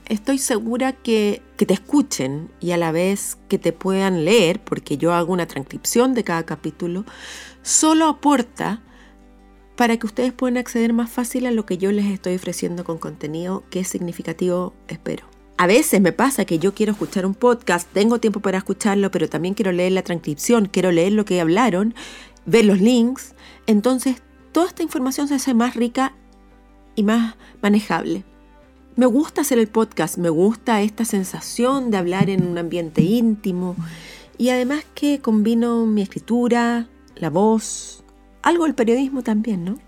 Estoy 0.05 0.37
segura 0.37 0.91
que, 0.91 1.41
que 1.57 1.65
te 1.65 1.73
escuchen 1.73 2.51
y 2.59 2.71
a 2.71 2.77
la 2.77 2.91
vez 2.91 3.37
que 3.47 3.57
te 3.57 3.73
puedan 3.73 4.23
leer, 4.23 4.59
porque 4.59 4.97
yo 4.97 5.13
hago 5.13 5.33
una 5.33 5.47
transcripción 5.47 6.13
de 6.13 6.23
cada 6.23 6.43
capítulo, 6.43 7.05
solo 7.63 8.07
aporta 8.07 8.81
para 9.75 9.97
que 9.97 10.05
ustedes 10.05 10.33
puedan 10.33 10.57
acceder 10.57 10.93
más 10.93 11.09
fácil 11.09 11.45
a 11.45 11.51
lo 11.51 11.65
que 11.65 11.77
yo 11.77 11.91
les 11.91 12.05
estoy 12.05 12.35
ofreciendo 12.35 12.83
con 12.83 12.97
contenido 12.97 13.63
que 13.69 13.79
es 13.79 13.87
significativo, 13.87 14.73
espero. 14.87 15.25
A 15.57 15.67
veces 15.67 16.01
me 16.01 16.11
pasa 16.11 16.45
que 16.45 16.59
yo 16.59 16.73
quiero 16.73 16.91
escuchar 16.93 17.25
un 17.25 17.35
podcast, 17.35 17.87
tengo 17.93 18.19
tiempo 18.19 18.39
para 18.39 18.57
escucharlo, 18.57 19.11
pero 19.11 19.29
también 19.29 19.53
quiero 19.53 19.71
leer 19.71 19.93
la 19.93 20.01
transcripción, 20.01 20.65
quiero 20.65 20.91
leer 20.91 21.13
lo 21.13 21.25
que 21.25 21.39
hablaron, 21.39 21.93
ver 22.45 22.65
los 22.65 22.81
links. 22.81 23.35
Entonces, 23.67 24.17
toda 24.51 24.67
esta 24.67 24.83
información 24.83 25.27
se 25.27 25.35
hace 25.35 25.53
más 25.53 25.75
rica 25.75 26.13
y 26.95 27.03
más 27.03 27.35
manejable. 27.61 28.23
Me 28.95 29.05
gusta 29.05 29.41
hacer 29.41 29.57
el 29.57 29.67
podcast, 29.67 30.17
me 30.17 30.29
gusta 30.29 30.81
esta 30.81 31.05
sensación 31.05 31.91
de 31.91 31.97
hablar 31.97 32.29
en 32.29 32.45
un 32.45 32.57
ambiente 32.57 33.01
íntimo 33.01 33.75
y 34.37 34.49
además 34.49 34.85
que 34.93 35.19
combino 35.19 35.85
mi 35.85 36.01
escritura, 36.01 36.87
la 37.15 37.29
voz, 37.29 38.02
algo 38.43 38.65
del 38.65 38.75
periodismo 38.75 39.23
también, 39.23 39.65
¿no? 39.65 39.79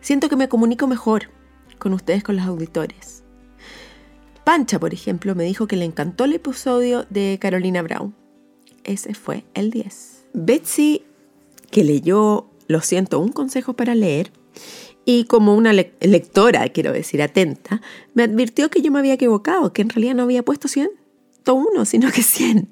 Siento 0.00 0.28
que 0.28 0.36
me 0.36 0.48
comunico 0.48 0.86
mejor 0.86 1.30
con 1.78 1.92
ustedes, 1.92 2.22
con 2.22 2.36
los 2.36 2.46
auditores. 2.46 3.22
Pancha, 4.44 4.78
por 4.78 4.94
ejemplo, 4.94 5.34
me 5.34 5.44
dijo 5.44 5.66
que 5.66 5.76
le 5.76 5.84
encantó 5.84 6.24
el 6.24 6.34
episodio 6.34 7.06
de 7.10 7.38
Carolina 7.40 7.82
Brown. 7.82 8.14
Ese 8.84 9.14
fue 9.14 9.44
el 9.54 9.70
10. 9.70 10.26
Betsy, 10.34 11.02
que 11.70 11.84
leyó, 11.84 12.50
lo 12.68 12.80
siento, 12.80 13.18
un 13.20 13.32
consejo 13.32 13.74
para 13.74 13.94
leer, 13.94 14.30
y 15.06 15.24
como 15.24 15.54
una 15.54 15.72
lectora, 15.72 16.68
quiero 16.70 16.92
decir, 16.92 17.22
atenta, 17.22 17.82
me 18.14 18.22
advirtió 18.22 18.70
que 18.70 18.80
yo 18.80 18.90
me 18.90 18.98
había 18.98 19.14
equivocado, 19.14 19.72
que 19.72 19.82
en 19.82 19.90
realidad 19.90 20.14
no 20.14 20.22
había 20.22 20.42
puesto 20.42 20.68
101, 20.68 21.84
sino 21.84 22.10
que 22.10 22.22
100. 22.22 22.68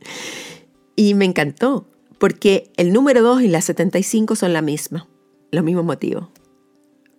Y 0.96 1.14
me 1.14 1.24
encantó 1.24 1.86
porque 2.22 2.70
el 2.76 2.92
número 2.92 3.20
2 3.20 3.42
y 3.42 3.48
la 3.48 3.60
75 3.60 4.36
son 4.36 4.52
la 4.52 4.62
misma, 4.62 5.08
los 5.50 5.64
mismos 5.64 5.84
motivos. 5.84 6.28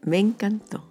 Me 0.02 0.18
encantó. 0.18 0.90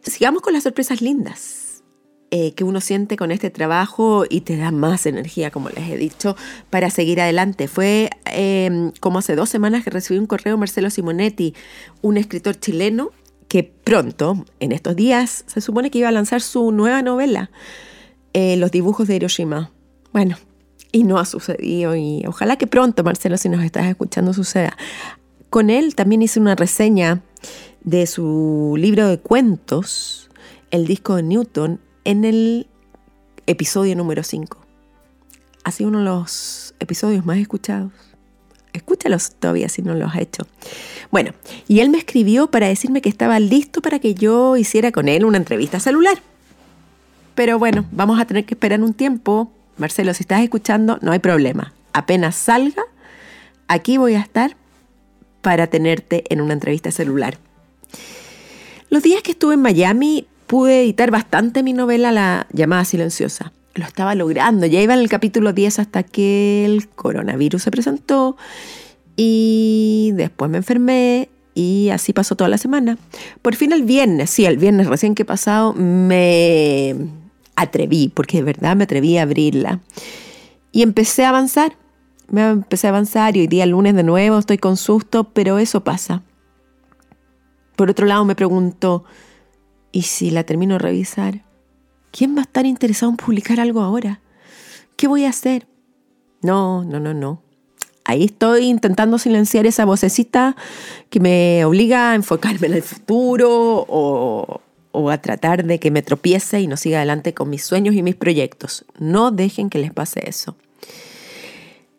Sigamos 0.00 0.40
con 0.40 0.54
las 0.54 0.62
sorpresas 0.62 1.02
lindas 1.02 1.82
eh, 2.30 2.54
que 2.54 2.64
uno 2.64 2.80
siente 2.80 3.18
con 3.18 3.30
este 3.30 3.50
trabajo 3.50 4.24
y 4.26 4.40
te 4.40 4.56
da 4.56 4.70
más 4.70 5.04
energía, 5.04 5.50
como 5.50 5.68
les 5.68 5.90
he 5.90 5.98
dicho, 5.98 6.36
para 6.70 6.88
seguir 6.88 7.20
adelante. 7.20 7.68
Fue 7.68 8.08
em, 8.24 8.92
como 8.98 9.18
hace 9.18 9.36
dos 9.36 9.50
semanas 9.50 9.84
que 9.84 9.90
recibí 9.90 10.18
un 10.18 10.26
correo 10.26 10.56
Marcelo 10.56 10.88
Simonetti, 10.88 11.52
un 12.00 12.16
escritor 12.16 12.58
chileno 12.58 13.10
que 13.46 13.62
pronto, 13.62 14.46
en 14.58 14.72
estos 14.72 14.96
días, 14.96 15.44
se 15.46 15.60
supone 15.60 15.90
que 15.90 15.98
iba 15.98 16.08
a 16.08 16.12
lanzar 16.12 16.40
su 16.40 16.72
nueva 16.72 17.02
novela, 17.02 17.50
eh, 18.32 18.56
Los 18.56 18.70
dibujos 18.70 19.06
de 19.06 19.16
Hiroshima. 19.16 19.70
Bueno, 20.14 20.38
y 20.92 21.04
no 21.04 21.18
ha 21.18 21.24
sucedido 21.24 21.94
y 21.96 22.24
ojalá 22.26 22.56
que 22.56 22.66
pronto, 22.66 23.04
Marcelo, 23.04 23.36
si 23.36 23.48
nos 23.48 23.62
estás 23.62 23.86
escuchando, 23.86 24.32
suceda. 24.32 24.76
Con 25.50 25.70
él 25.70 25.94
también 25.94 26.22
hice 26.22 26.40
una 26.40 26.54
reseña 26.54 27.22
de 27.82 28.06
su 28.06 28.74
libro 28.78 29.08
de 29.08 29.18
cuentos, 29.18 30.30
El 30.70 30.86
disco 30.86 31.16
de 31.16 31.22
Newton, 31.22 31.80
en 32.04 32.24
el 32.24 32.66
episodio 33.46 33.96
número 33.96 34.22
5. 34.22 34.58
Ha 35.64 35.70
sido 35.70 35.90
uno 35.90 35.98
de 35.98 36.04
los 36.04 36.74
episodios 36.80 37.24
más 37.24 37.38
escuchados. 37.38 37.92
Escúchalos 38.72 39.32
todavía 39.32 39.68
si 39.68 39.82
no 39.82 39.94
los 39.94 40.10
has 40.10 40.20
hecho. 40.20 40.46
Bueno, 41.10 41.32
y 41.66 41.80
él 41.80 41.90
me 41.90 41.98
escribió 41.98 42.50
para 42.50 42.68
decirme 42.68 43.00
que 43.00 43.08
estaba 43.08 43.40
listo 43.40 43.80
para 43.80 43.98
que 43.98 44.14
yo 44.14 44.56
hiciera 44.56 44.92
con 44.92 45.08
él 45.08 45.24
una 45.24 45.38
entrevista 45.38 45.80
celular. 45.80 46.18
Pero 47.34 47.58
bueno, 47.58 47.86
vamos 47.92 48.20
a 48.20 48.26
tener 48.26 48.44
que 48.44 48.54
esperar 48.54 48.82
un 48.82 48.94
tiempo 48.94 49.50
Marcelo, 49.78 50.12
si 50.14 50.24
estás 50.24 50.42
escuchando, 50.42 50.98
no 51.02 51.12
hay 51.12 51.20
problema. 51.20 51.72
Apenas 51.92 52.36
salga, 52.36 52.82
aquí 53.68 53.96
voy 53.96 54.14
a 54.14 54.20
estar 54.20 54.56
para 55.40 55.68
tenerte 55.68 56.24
en 56.28 56.40
una 56.40 56.52
entrevista 56.52 56.90
celular. 56.90 57.38
Los 58.90 59.02
días 59.02 59.22
que 59.22 59.32
estuve 59.32 59.54
en 59.54 59.62
Miami 59.62 60.26
pude 60.46 60.82
editar 60.82 61.10
bastante 61.10 61.62
mi 61.62 61.72
novela 61.72 62.10
La 62.10 62.46
llamada 62.52 62.84
silenciosa. 62.84 63.52
Lo 63.74 63.84
estaba 63.84 64.14
logrando, 64.14 64.66
ya 64.66 64.80
iba 64.80 64.94
en 64.94 65.00
el 65.00 65.08
capítulo 65.08 65.52
10 65.52 65.78
hasta 65.78 66.02
que 66.02 66.64
el 66.64 66.88
coronavirus 66.88 67.62
se 67.62 67.70
presentó 67.70 68.36
y 69.14 70.10
después 70.14 70.50
me 70.50 70.58
enfermé 70.58 71.28
y 71.54 71.90
así 71.90 72.12
pasó 72.12 72.34
toda 72.34 72.48
la 72.48 72.58
semana. 72.58 72.98
Por 73.42 73.54
fin 73.54 73.72
el 73.72 73.82
viernes, 73.82 74.30
sí, 74.30 74.46
el 74.46 74.56
viernes 74.56 74.88
recién 74.88 75.14
que 75.14 75.24
pasado, 75.24 75.74
me 75.74 76.96
atreví, 77.62 78.08
porque 78.08 78.38
de 78.38 78.44
verdad 78.44 78.76
me 78.76 78.84
atreví 78.84 79.18
a 79.18 79.22
abrirla. 79.22 79.80
Y 80.72 80.82
empecé 80.82 81.24
a 81.24 81.30
avanzar, 81.30 81.76
me 82.28 82.48
empecé 82.48 82.86
a 82.86 82.90
avanzar 82.90 83.36
y 83.36 83.40
hoy 83.40 83.46
día 83.46 83.66
lunes 83.66 83.94
de 83.94 84.02
nuevo 84.02 84.38
estoy 84.38 84.58
con 84.58 84.76
susto, 84.76 85.24
pero 85.32 85.58
eso 85.58 85.82
pasa. 85.82 86.22
Por 87.76 87.90
otro 87.90 88.06
lado 88.06 88.24
me 88.24 88.34
pregunto, 88.34 89.04
¿y 89.92 90.02
si 90.02 90.30
la 90.30 90.44
termino 90.44 90.74
de 90.74 90.80
revisar? 90.80 91.44
¿Quién 92.10 92.34
va 92.34 92.40
a 92.40 92.42
estar 92.42 92.66
interesado 92.66 93.10
en 93.10 93.16
publicar 93.16 93.60
algo 93.60 93.80
ahora? 93.80 94.20
¿Qué 94.96 95.06
voy 95.06 95.24
a 95.24 95.30
hacer? 95.30 95.68
No, 96.42 96.84
no, 96.84 97.00
no, 97.00 97.14
no. 97.14 97.42
Ahí 98.04 98.24
estoy 98.24 98.64
intentando 98.64 99.18
silenciar 99.18 99.66
esa 99.66 99.84
vocecita 99.84 100.56
que 101.10 101.20
me 101.20 101.64
obliga 101.64 102.12
a 102.12 102.14
enfocarme 102.14 102.68
en 102.68 102.72
el 102.72 102.82
futuro 102.82 103.84
o, 103.86 104.62
o 104.92 105.10
a 105.10 105.18
tratar 105.18 105.64
de 105.64 105.78
que 105.78 105.90
me 105.90 106.02
tropiece 106.02 106.60
y 106.60 106.66
no 106.66 106.76
siga 106.76 106.98
adelante 106.98 107.34
con 107.34 107.50
mis 107.50 107.64
sueños 107.64 107.94
y 107.94 108.02
mis 108.02 108.16
proyectos. 108.16 108.84
No 108.98 109.30
dejen 109.30 109.70
que 109.70 109.78
les 109.78 109.92
pase 109.92 110.28
eso. 110.28 110.56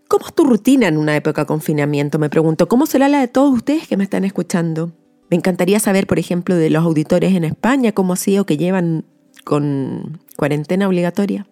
¿Cómo 0.08 0.26
es 0.26 0.34
tu 0.34 0.44
rutina 0.44 0.88
en 0.88 0.98
una 0.98 1.16
época 1.16 1.44
de 1.44 1.48
confinamiento? 1.48 2.18
Me 2.18 2.30
pregunto, 2.30 2.68
¿cómo 2.68 2.88
será 2.88 3.08
la 3.08 3.20
de 3.20 3.28
todos 3.28 3.54
ustedes 3.54 3.88
que 3.88 3.96
me 3.96 4.04
están 4.04 4.26
escuchando? 4.26 4.92
Me 5.30 5.38
encantaría 5.38 5.80
saber, 5.80 6.08
por 6.08 6.18
ejemplo, 6.18 6.56
de 6.56 6.72
los 6.72 6.84
auditores 6.84 7.36
en 7.36 7.44
España, 7.44 7.92
cómo 7.92 8.14
ha 8.14 8.16
sido 8.16 8.46
que 8.46 8.58
llevan 8.58 9.06
con 9.44 10.20
cuarentena 10.36 10.88
obligatoria. 10.88 11.46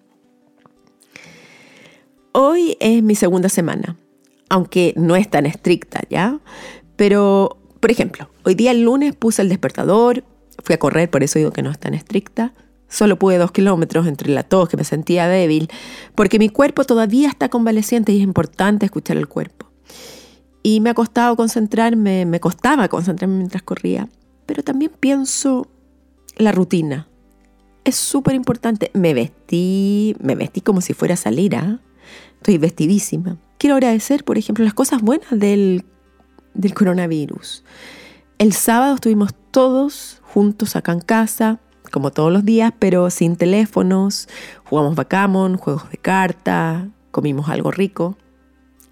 Hoy 2.31 2.77
es 2.79 3.03
mi 3.03 3.13
segunda 3.13 3.49
semana, 3.49 3.97
aunque 4.49 4.93
no 4.95 5.15
es 5.15 5.29
tan 5.29 5.45
estricta, 5.45 6.01
¿ya? 6.09 6.39
Pero, 6.95 7.57
por 7.79 7.91
ejemplo, 7.91 8.29
hoy 8.43 8.55
día 8.55 8.71
el 8.71 8.81
lunes 8.81 9.15
puse 9.15 9.43
el 9.43 9.49
despertador, 9.49 10.23
Fui 10.63 10.73
a 10.75 10.79
correr, 10.79 11.09
por 11.09 11.23
eso 11.23 11.39
digo 11.39 11.51
que 11.51 11.61
no 11.61 11.71
es 11.71 11.79
tan 11.79 11.93
estricta. 11.93 12.53
Solo 12.89 13.19
pude 13.19 13.37
dos 13.37 13.51
kilómetros 13.51 14.07
entre 14.07 14.29
la 14.29 14.43
tos, 14.43 14.69
que 14.69 14.77
me 14.77 14.83
sentía 14.83 15.27
débil, 15.27 15.69
porque 16.15 16.39
mi 16.39 16.49
cuerpo 16.49 16.85
todavía 16.85 17.27
está 17.27 17.49
convaleciente 17.49 18.13
y 18.13 18.17
es 18.17 18.23
importante 18.23 18.85
escuchar 18.85 19.17
el 19.17 19.27
cuerpo. 19.27 19.67
Y 20.63 20.79
me 20.79 20.89
ha 20.89 20.93
costado 20.93 21.35
concentrarme, 21.35 22.25
me 22.25 22.39
costaba 22.39 22.87
concentrarme 22.87 23.37
mientras 23.37 23.63
corría, 23.63 24.09
pero 24.45 24.63
también 24.63 24.91
pienso 24.99 25.67
la 26.37 26.51
rutina. 26.51 27.07
Es 27.83 27.95
súper 27.95 28.35
importante. 28.35 28.91
Me 28.93 29.13
vestí, 29.13 30.15
me 30.19 30.35
vestí 30.35 30.61
como 30.61 30.81
si 30.81 30.93
fuera 30.93 31.13
a 31.13 31.17
salir, 31.17 31.55
¿ah? 31.55 31.79
Estoy 32.35 32.57
vestidísima. 32.57 33.37
Quiero 33.57 33.75
agradecer, 33.75 34.23
por 34.23 34.37
ejemplo, 34.37 34.63
las 34.63 34.73
cosas 34.73 35.01
buenas 35.01 35.29
del, 35.31 35.85
del 36.53 36.73
coronavirus. 36.73 37.63
El 38.37 38.53
sábado 38.53 38.95
estuvimos 38.95 39.33
todos 39.51 40.16
juntos 40.33 40.75
acá 40.75 40.97
casa, 40.99 41.59
como 41.91 42.11
todos 42.11 42.31
los 42.31 42.45
días, 42.45 42.73
pero 42.77 43.09
sin 43.09 43.35
teléfonos. 43.35 44.27
Jugamos 44.65 44.95
backgammon, 44.95 45.57
juegos 45.57 45.89
de 45.89 45.97
carta, 45.97 46.89
comimos 47.11 47.49
algo 47.49 47.71
rico 47.71 48.17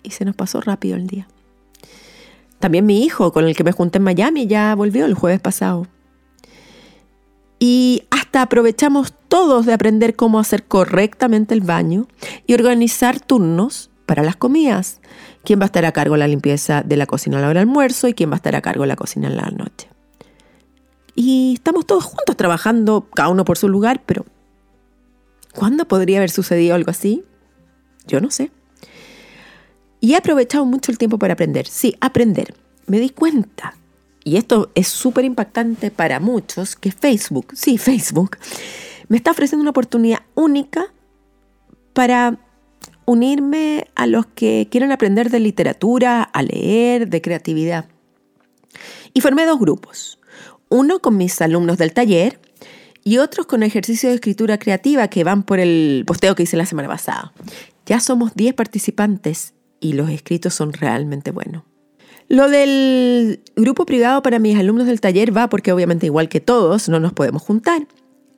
y 0.04 0.12
se 0.12 0.26
nos 0.26 0.36
pasó 0.36 0.62
rápido 0.62 0.96
el 0.96 1.08
día. 1.08 1.28
También 2.60 2.86
mi 2.86 3.04
hijo, 3.04 3.32
con 3.32 3.46
el 3.46 3.56
que 3.56 3.64
me 3.64 3.72
junté 3.72 3.98
en 3.98 4.04
Miami, 4.04 4.48
ya 4.48 4.74
volvió 4.76 5.06
el 5.06 5.14
jueves 5.14 5.40
pasado. 5.40 5.88
Y 7.60 8.04
hasta 8.12 8.42
aprovechamos 8.42 9.14
todos 9.28 9.66
de 9.66 9.74
aprender 9.74 10.16
cómo 10.16 10.40
hacer 10.40 10.64
correctamente 10.64 11.54
el 11.54 11.62
baño 11.62 12.08
y 12.48 12.54
organizar 12.54 13.20
turnos 13.20 13.92
para 14.06 14.24
las 14.24 14.36
comidas. 14.36 15.02
¿Quién 15.44 15.60
va 15.60 15.64
a 15.64 15.68
estar 15.68 15.86
a 15.86 15.92
cargo 15.92 16.16
de 16.16 16.20
la 16.20 16.28
limpieza 16.28 16.82
de 16.84 16.98
la 16.98 17.06
cocina 17.06 17.38
a 17.38 17.42
la 17.42 17.48
hora 17.48 17.60
del 17.60 17.70
almuerzo 17.70 18.08
y 18.08 18.14
quién 18.14 18.30
va 18.30 18.36
a 18.36 18.38
estar 18.38 18.56
a 18.56 18.62
cargo 18.62 18.82
de 18.84 18.88
la 18.88 18.96
cocina 18.96 19.28
en 19.28 19.38
la 19.38 19.50
noche? 19.52 19.95
Y 21.16 21.54
estamos 21.56 21.86
todos 21.86 22.04
juntos 22.04 22.36
trabajando, 22.36 23.08
cada 23.16 23.30
uno 23.30 23.46
por 23.46 23.58
su 23.58 23.70
lugar, 23.70 24.04
pero 24.06 24.26
¿cuándo 25.54 25.88
podría 25.88 26.18
haber 26.18 26.30
sucedido 26.30 26.76
algo 26.76 26.92
así? 26.92 27.24
Yo 28.06 28.20
no 28.20 28.30
sé. 28.30 28.52
Y 30.02 30.14
he 30.14 30.18
aprovechado 30.18 30.66
mucho 30.66 30.92
el 30.92 30.98
tiempo 30.98 31.18
para 31.18 31.34
aprender. 31.34 31.68
Sí, 31.68 31.96
aprender. 32.02 32.54
Me 32.86 33.00
di 33.00 33.10
cuenta, 33.10 33.76
y 34.24 34.36
esto 34.36 34.70
es 34.76 34.90
súper 34.90 35.24
impactante 35.24 35.90
para 35.90 36.20
muchos, 36.20 36.76
que 36.76 36.92
Facebook, 36.92 37.54
sí, 37.54 37.78
Facebook, 37.78 38.38
me 39.08 39.18
está 39.18 39.32
ofreciendo 39.32 39.62
una 39.62 39.72
oportunidad 39.72 40.20
única 40.36 40.94
para 41.94 42.38
unirme 43.06 43.88
a 43.96 44.06
los 44.06 44.26
que 44.26 44.68
quieren 44.70 44.92
aprender 44.92 45.30
de 45.30 45.40
literatura, 45.40 46.24
a 46.24 46.44
leer, 46.44 47.08
de 47.08 47.22
creatividad. 47.22 47.86
Y 49.14 49.22
formé 49.22 49.46
dos 49.46 49.60
grupos 49.60 50.20
uno 50.70 51.00
con 51.00 51.18
mis 51.18 51.42
alumnos 51.42 51.78
del 51.78 51.94
taller 51.94 52.40
y 53.04 53.20
otros 53.20 53.46
con 53.46 53.64
ejercicio 53.64 54.10
de 54.10 54.16
escritura 54.16 54.58
creativa 54.58 55.08
que 55.08 55.24
van 55.24 55.44
por 55.44 55.60
el 55.60 56.04
posteo 56.08 56.36
que 56.36 56.44
hice 56.44 56.58
la 56.58 56.66
semana 56.66 56.88
pasada. 56.88 57.34
Ya 57.86 58.00
somos 58.00 58.34
10 58.36 58.56
participantes 58.56 59.54
y 59.80 59.94
los 59.94 60.10
escritos 60.10 60.56
son 60.56 60.74
realmente 60.74 61.32
buenos. 61.32 61.64
Lo 62.28 62.50
del 62.50 63.42
grupo 63.56 63.86
privado 63.86 64.24
para 64.24 64.40
mis 64.40 64.58
alumnos 64.58 64.88
del 64.88 65.00
taller 65.00 65.36
va 65.36 65.50
porque 65.50 65.72
obviamente 65.72 66.08
igual 66.08 66.30
que 66.30 66.40
todos 66.40 66.90
no 66.90 67.00
nos 67.00 67.14
podemos 67.14 67.44
juntar. 67.44 67.88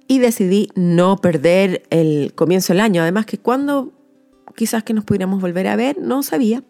Y 0.10 0.20
decidí 0.20 0.70
no 0.76 1.18
perder 1.18 1.84
el 1.90 2.34
comienzo 2.36 2.74
del 2.74 2.82
año. 2.82 3.02
Además 3.02 3.26
que 3.26 3.38
cuando 3.38 3.94
quizás 4.56 4.84
que 4.84 4.94
nos 4.94 5.06
pudiéramos 5.06 5.42
volver 5.42 5.68
a 5.68 5.78
ver, 5.78 5.98
no 6.00 6.24
sabía. 6.24 6.64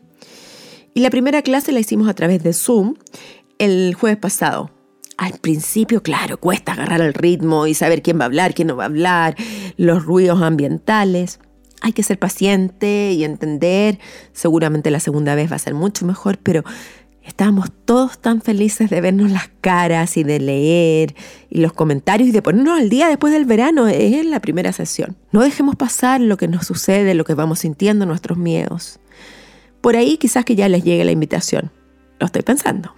Y 0.94 1.00
la 1.00 1.10
primera 1.10 1.42
clase 1.42 1.72
la 1.72 1.80
hicimos 1.80 2.08
a 2.08 2.14
través 2.14 2.44
de 2.44 2.54
Zoom 2.54 2.96
el 3.58 3.96
jueves 3.96 4.20
pasado 4.20 4.72
al 5.17 5.33
principio, 5.33 6.03
claro, 6.03 6.38
cuesta 6.38 6.74
agarrar 6.74 7.01
el 7.01 7.13
ritmo 7.13 7.65
y 7.67 7.74
saber 7.74 8.03
quién 8.03 8.19
va 8.19 8.24
a 8.24 8.27
hablar, 8.27 8.53
quién 8.53 8.67
no 8.67 8.77
va 8.77 8.83
a 8.83 8.88
hablar, 8.88 9.36
los 9.75 10.05
ruidos 10.05 10.41
ambientales. 10.41 11.39
Hay 11.81 11.93
que 11.93 12.03
ser 12.03 12.19
paciente 12.19 13.12
y 13.13 13.24
entender. 13.24 14.00
Seguramente 14.31 14.91
la 14.91 15.00
segunda 15.00 15.36
vez 15.36 15.51
va 15.51 15.55
a 15.55 15.59
ser 15.59 15.74
mucho 15.74 16.05
mejor, 16.05 16.38
pero 16.38 16.63
estábamos 17.24 17.71
todos 17.86 18.19
tan 18.19 18.41
felices 18.41 18.89
de 18.89 19.01
vernos 19.01 19.31
las 19.31 19.50
caras 19.62 20.17
y 20.17 20.24
de 20.24 20.39
leer 20.39 21.15
y 21.50 21.59
los 21.59 21.74
comentarios 21.74 22.29
y 22.29 22.31
de 22.31 22.41
ponernos 22.41 22.79
al 22.79 22.89
día 22.89 23.07
después 23.07 23.33
del 23.33 23.45
verano. 23.45 23.88
Es 23.88 24.25
la 24.25 24.39
primera 24.39 24.71
sesión. 24.71 25.17
No 25.31 25.41
dejemos 25.41 25.75
pasar 25.75 26.21
lo 26.21 26.38
que 26.38 26.47
nos 26.47 26.67
sucede, 26.67 27.15
lo 27.15 27.25
que 27.25 27.33
vamos 27.33 27.59
sintiendo, 27.59 28.05
nuestros 28.05 28.38
miedos. 28.38 29.00
Por 29.81 29.95
ahí 29.95 30.17
quizás 30.17 30.45
que 30.45 30.55
ya 30.55 30.69
les 30.69 30.83
llegue 30.83 31.05
la 31.05 31.12
invitación. 31.12 31.71
Lo 32.19 32.27
estoy 32.27 32.41
pensando. 32.43 32.97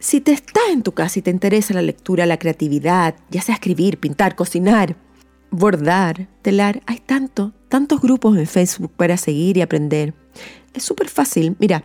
Si 0.00 0.20
te 0.20 0.32
estás 0.32 0.68
en 0.70 0.82
tu 0.82 0.92
casa 0.92 1.18
y 1.18 1.22
te 1.22 1.30
interesa 1.30 1.74
la 1.74 1.82
lectura, 1.82 2.24
la 2.24 2.38
creatividad, 2.38 3.16
ya 3.30 3.42
sea 3.42 3.56
escribir, 3.56 3.98
pintar, 3.98 4.36
cocinar, 4.36 4.96
bordar, 5.50 6.28
telar, 6.42 6.82
hay 6.86 6.98
tanto, 6.98 7.52
tantos 7.68 8.00
grupos 8.00 8.38
en 8.38 8.46
Facebook 8.46 8.92
para 8.96 9.16
seguir 9.16 9.56
y 9.56 9.62
aprender. 9.62 10.14
Es 10.72 10.84
súper 10.84 11.08
fácil. 11.08 11.56
Mira, 11.58 11.82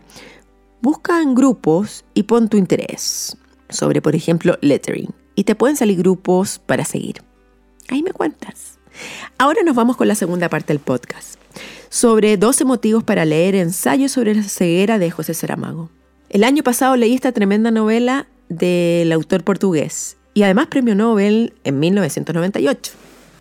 busca 0.80 1.20
en 1.20 1.34
grupos 1.34 2.04
y 2.14 2.22
pon 2.22 2.48
tu 2.48 2.56
interés 2.56 3.36
sobre, 3.68 4.00
por 4.00 4.14
ejemplo, 4.14 4.58
lettering. 4.60 5.12
Y 5.34 5.42
te 5.42 5.56
pueden 5.56 5.76
salir 5.76 5.98
grupos 5.98 6.60
para 6.60 6.84
seguir. 6.84 7.22
Ahí 7.88 8.04
me 8.04 8.12
cuentas. 8.12 8.78
Ahora 9.38 9.62
nos 9.64 9.74
vamos 9.74 9.96
con 9.96 10.06
la 10.06 10.14
segunda 10.14 10.48
parte 10.48 10.72
del 10.72 10.78
podcast, 10.78 11.34
sobre 11.88 12.36
12 12.36 12.64
motivos 12.64 13.02
para 13.02 13.24
leer 13.24 13.56
ensayos 13.56 14.12
sobre 14.12 14.36
la 14.36 14.44
ceguera 14.44 15.00
de 15.00 15.10
José 15.10 15.34
Saramago. 15.34 15.90
El 16.34 16.42
año 16.42 16.64
pasado 16.64 16.96
leí 16.96 17.14
esta 17.14 17.30
tremenda 17.30 17.70
novela 17.70 18.26
del 18.48 19.12
autor 19.12 19.44
portugués 19.44 20.16
y 20.34 20.42
además 20.42 20.66
premio 20.66 20.96
Nobel 20.96 21.52
en 21.62 21.78
1998. 21.78 22.90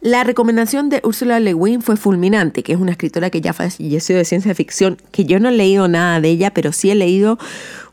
La 0.02 0.24
recomendación 0.24 0.90
de 0.90 1.02
Ursula 1.04 1.40
Le 1.40 1.56
Guin 1.56 1.82
fue 1.82 1.98
fulminante, 1.98 2.62
que 2.62 2.72
es 2.72 2.78
una 2.80 2.92
escritora 2.92 3.32
que 3.32 3.42
ya 3.42 3.52
falleció 3.52 4.16
de 4.16 4.26
ciencia 4.26 4.54
ficción, 4.54 4.98
que 5.12 5.26
yo 5.26 5.40
no 5.40 5.50
he 5.50 5.54
leído 5.54 5.88
nada 5.88 6.22
de 6.22 6.30
ella, 6.30 6.54
pero 6.54 6.72
sí 6.72 6.92
he 6.92 6.96
leído 6.96 7.40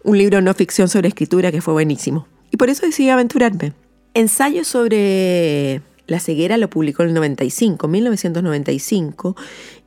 un 0.02 0.18
libro 0.18 0.42
no 0.42 0.52
ficción 0.52 0.90
sobre 0.90 1.08
escritura 1.08 1.50
que 1.50 1.62
fue 1.62 1.72
buenísimo. 1.72 2.28
Y 2.50 2.58
por 2.58 2.68
eso 2.68 2.84
decidí 2.84 3.08
aventurarme. 3.08 3.72
Ensayo 4.12 4.64
sobre 4.64 5.80
la 6.11 6.18
ceguera 6.18 6.59
lo 6.59 6.68
publicó 6.68 7.05
en 7.05 7.11
el 7.11 7.14
95, 7.14 7.87
1995, 7.87 9.37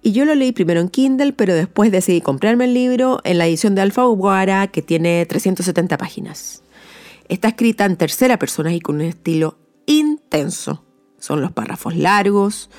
y 0.02 0.14
yo 0.14 0.24
lo 0.24 0.34
leí 0.36 0.54
primero 0.54 0.80
en 0.80 0.88
Kindle, 0.88 1.34
pero 1.34 1.54
después 1.54 1.92
decidí 1.92 2.22
comprarme 2.22 2.64
el 2.64 2.74
libro 2.74 3.20
en 3.26 3.38
la 3.38 3.46
edición 3.46 3.76
de 3.76 3.82
Alfaguara, 3.82 4.68
que 4.68 4.82
tiene 4.82 5.26
370 5.26 5.98
páginas. 5.98 6.64
Está 7.28 7.50
escrita 7.50 7.84
en 7.84 7.98
tercera 7.98 8.40
persona 8.40 8.74
y 8.74 8.80
con 8.80 8.96
un 8.96 9.02
estilo 9.02 9.58
intenso. 9.86 10.86
Son 11.20 11.42
los 11.42 11.52
párrafos 11.52 11.96
largos. 11.98 12.70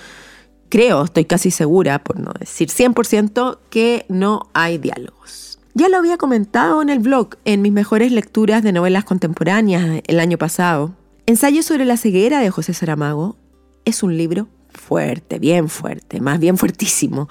Creo, 0.71 1.05
estoy 1.05 1.27
casi 1.27 1.51
segura, 1.51 2.03
por 2.03 2.19
no 2.19 2.33
decir 2.39 2.69
100%, 2.69 3.59
que 3.69 4.07
no 4.09 4.49
hay 4.55 4.79
diálogos. 4.79 5.59
Ya 5.75 5.91
lo 5.91 5.99
había 5.99 6.17
comentado 6.17 6.81
en 6.81 6.89
el 6.89 7.01
blog, 7.01 7.37
en 7.45 7.61
mis 7.61 7.73
mejores 7.73 8.11
lecturas 8.11 8.63
de 8.63 8.73
novelas 8.73 9.05
contemporáneas 9.05 10.03
el 10.07 10.21
año 10.21 10.39
pasado. 10.39 10.95
Ensayo 11.27 11.63
sobre 11.63 11.87
la 11.87 11.97
ceguera 11.97 12.41
de 12.41 12.51
José 12.51 12.75
Saramago 12.75 13.37
es 13.87 14.03
un 14.03 14.15
libro 14.19 14.47
fuerte, 14.69 15.39
bien 15.39 15.71
fuerte, 15.71 16.21
más 16.21 16.39
bien 16.39 16.59
fuertísimo. 16.59 17.29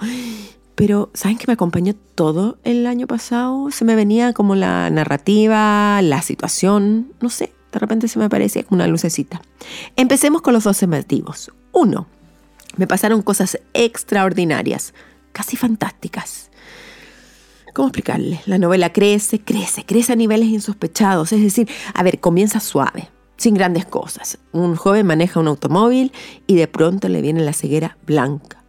Pero, 0.74 1.10
¿saben 1.14 1.38
que 1.38 1.44
me 1.46 1.52
acompañó 1.52 1.94
todo 2.16 2.58
el 2.64 2.88
año 2.88 3.06
pasado? 3.06 3.70
Se 3.70 3.84
me 3.84 3.94
venía 3.94 4.32
como 4.32 4.56
la 4.56 4.90
narrativa, 4.90 6.02
la 6.02 6.22
situación, 6.22 7.12
no 7.20 7.30
sé, 7.30 7.52
de 7.70 7.78
repente 7.78 8.08
se 8.08 8.18
me 8.18 8.28
parecía 8.28 8.64
como 8.64 8.78
una 8.78 8.88
lucecita. 8.88 9.40
Empecemos 9.94 10.42
con 10.42 10.54
los 10.54 10.64
12 10.64 10.88
motivos. 10.88 11.52
Uno, 11.70 12.08
me 12.76 12.88
pasaron 12.88 13.22
cosas 13.22 13.60
extraordinarias, 13.74 14.92
casi 15.30 15.56
fantásticas. 15.56 16.50
¿Cómo 17.72 17.88
explicarle? 17.88 18.40
La 18.46 18.58
novela 18.58 18.92
crece, 18.92 19.38
crece, 19.38 19.84
crece 19.84 20.12
a 20.12 20.16
niveles 20.16 20.48
insospechados. 20.48 21.32
Es 21.32 21.42
decir, 21.42 21.68
a 21.94 22.02
ver, 22.02 22.18
comienza 22.18 22.58
suave, 22.58 23.08
sin 23.36 23.54
grandes 23.54 23.86
cosas. 23.86 24.38
Un 24.52 24.76
joven 24.76 25.06
maneja 25.06 25.40
un 25.40 25.48
automóvil 25.48 26.12
y 26.46 26.54
de 26.56 26.68
pronto 26.68 27.08
le 27.08 27.22
viene 27.22 27.42
la 27.42 27.52
ceguera 27.52 27.96
blanca. 28.06 28.62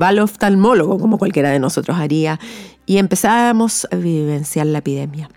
Va 0.00 0.08
al 0.08 0.18
oftalmólogo, 0.18 0.98
como 0.98 1.18
cualquiera 1.18 1.50
de 1.50 1.58
nosotros 1.58 1.96
haría, 1.96 2.38
y 2.84 2.98
empezamos 2.98 3.88
a 3.90 3.96
vivenciar 3.96 4.66
la 4.66 4.78
epidemia. 4.78 5.30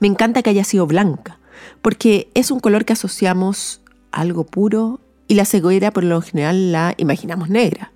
Me 0.00 0.08
encanta 0.08 0.42
que 0.42 0.50
haya 0.50 0.64
sido 0.64 0.86
blanca, 0.86 1.38
porque 1.82 2.30
es 2.34 2.50
un 2.50 2.60
color 2.60 2.84
que 2.84 2.94
asociamos 2.94 3.82
a 4.10 4.22
algo 4.22 4.44
puro 4.44 5.00
y 5.28 5.34
la 5.34 5.44
ceguera 5.44 5.90
por 5.90 6.04
lo 6.04 6.20
general 6.22 6.72
la 6.72 6.94
imaginamos 6.96 7.50
negra. 7.50 7.92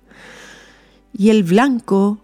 Y 1.13 1.29
el 1.29 1.43
blanco 1.43 2.19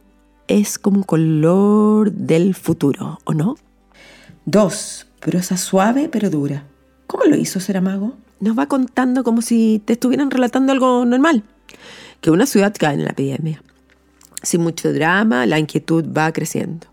es 0.47 0.79
como 0.79 0.97
un 0.97 1.03
color 1.03 2.11
del 2.11 2.55
futuro, 2.55 3.19
¿o 3.25 3.33
no? 3.33 3.57
Dos, 4.45 5.07
prosa 5.19 5.57
suave 5.57 6.09
pero 6.09 6.29
dura. 6.29 6.63
¿Cómo 7.07 7.23
lo 7.23 7.35
hizo 7.37 7.59
Saramago? 7.59 8.15
Nos 8.39 8.57
va 8.57 8.67
contando 8.67 9.23
como 9.23 9.41
si 9.41 9.81
te 9.83 9.93
estuvieran 9.93 10.29
relatando 10.29 10.73
algo 10.73 11.05
normal, 11.05 11.43
que 12.21 12.31
una 12.31 12.45
ciudad 12.45 12.75
cae 12.77 12.95
en 12.95 13.05
la 13.05 13.11
epidemia. 13.11 13.63
Sin 14.43 14.61
mucho 14.61 14.93
drama, 14.93 15.45
la 15.45 15.57
inquietud 15.57 16.05
va 16.15 16.31
creciendo. 16.31 16.87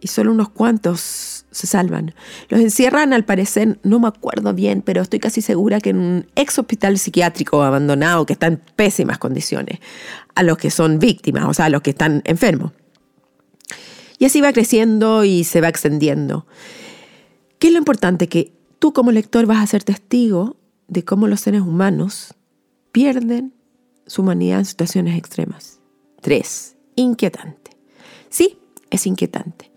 Y 0.00 0.08
solo 0.08 0.32
unos 0.32 0.48
cuantos 0.48 1.44
se 1.50 1.66
salvan. 1.66 2.14
Los 2.48 2.60
encierran, 2.60 3.12
al 3.12 3.24
parecer, 3.24 3.78
no 3.84 4.00
me 4.00 4.08
acuerdo 4.08 4.52
bien, 4.52 4.82
pero 4.82 5.02
estoy 5.02 5.20
casi 5.20 5.40
segura 5.40 5.80
que 5.80 5.90
en 5.90 5.98
un 5.98 6.26
ex 6.34 6.58
hospital 6.58 6.98
psiquiátrico 6.98 7.62
abandonado 7.62 8.26
que 8.26 8.32
está 8.32 8.48
en 8.48 8.60
pésimas 8.76 9.18
condiciones, 9.18 9.78
a 10.34 10.42
los 10.42 10.58
que 10.58 10.70
son 10.70 10.98
víctimas, 10.98 11.44
o 11.44 11.54
sea, 11.54 11.66
a 11.66 11.70
los 11.70 11.82
que 11.82 11.90
están 11.90 12.22
enfermos. 12.24 12.72
Y 14.18 14.24
así 14.24 14.40
va 14.40 14.52
creciendo 14.52 15.24
y 15.24 15.44
se 15.44 15.60
va 15.60 15.68
extendiendo. 15.68 16.46
¿Qué 17.58 17.68
es 17.68 17.72
lo 17.72 17.78
importante? 17.78 18.28
Que 18.28 18.52
Tú 18.84 18.92
como 18.92 19.12
lector 19.12 19.46
vas 19.46 19.62
a 19.62 19.66
ser 19.66 19.82
testigo 19.82 20.56
de 20.88 21.06
cómo 21.06 21.26
los 21.26 21.40
seres 21.40 21.62
humanos 21.62 22.34
pierden 22.92 23.54
su 24.06 24.20
humanidad 24.20 24.58
en 24.58 24.66
situaciones 24.66 25.16
extremas. 25.16 25.80
Tres, 26.20 26.76
inquietante. 26.94 27.70
Sí, 28.28 28.58
es 28.90 29.06
inquietante. 29.06 29.72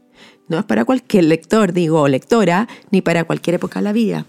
No 0.49 0.59
es 0.59 0.65
para 0.65 0.83
cualquier 0.83 1.23
lector, 1.23 1.71
digo, 1.71 2.01
o 2.01 2.09
lectora, 2.09 2.67
ni 2.91 3.01
para 3.01 3.23
cualquier 3.23 3.55
época 3.55 3.79
de 3.79 3.85
la 3.85 3.93
vida. 3.93 4.25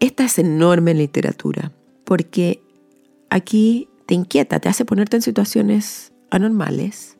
Esta 0.00 0.24
es 0.24 0.40
enorme 0.40 0.92
literatura, 0.92 1.70
porque 2.02 2.60
aquí 3.30 3.88
te 4.06 4.14
inquieta, 4.14 4.58
te 4.58 4.68
hace 4.68 4.84
ponerte 4.84 5.14
en 5.14 5.22
situaciones 5.22 6.12
anormales 6.30 7.15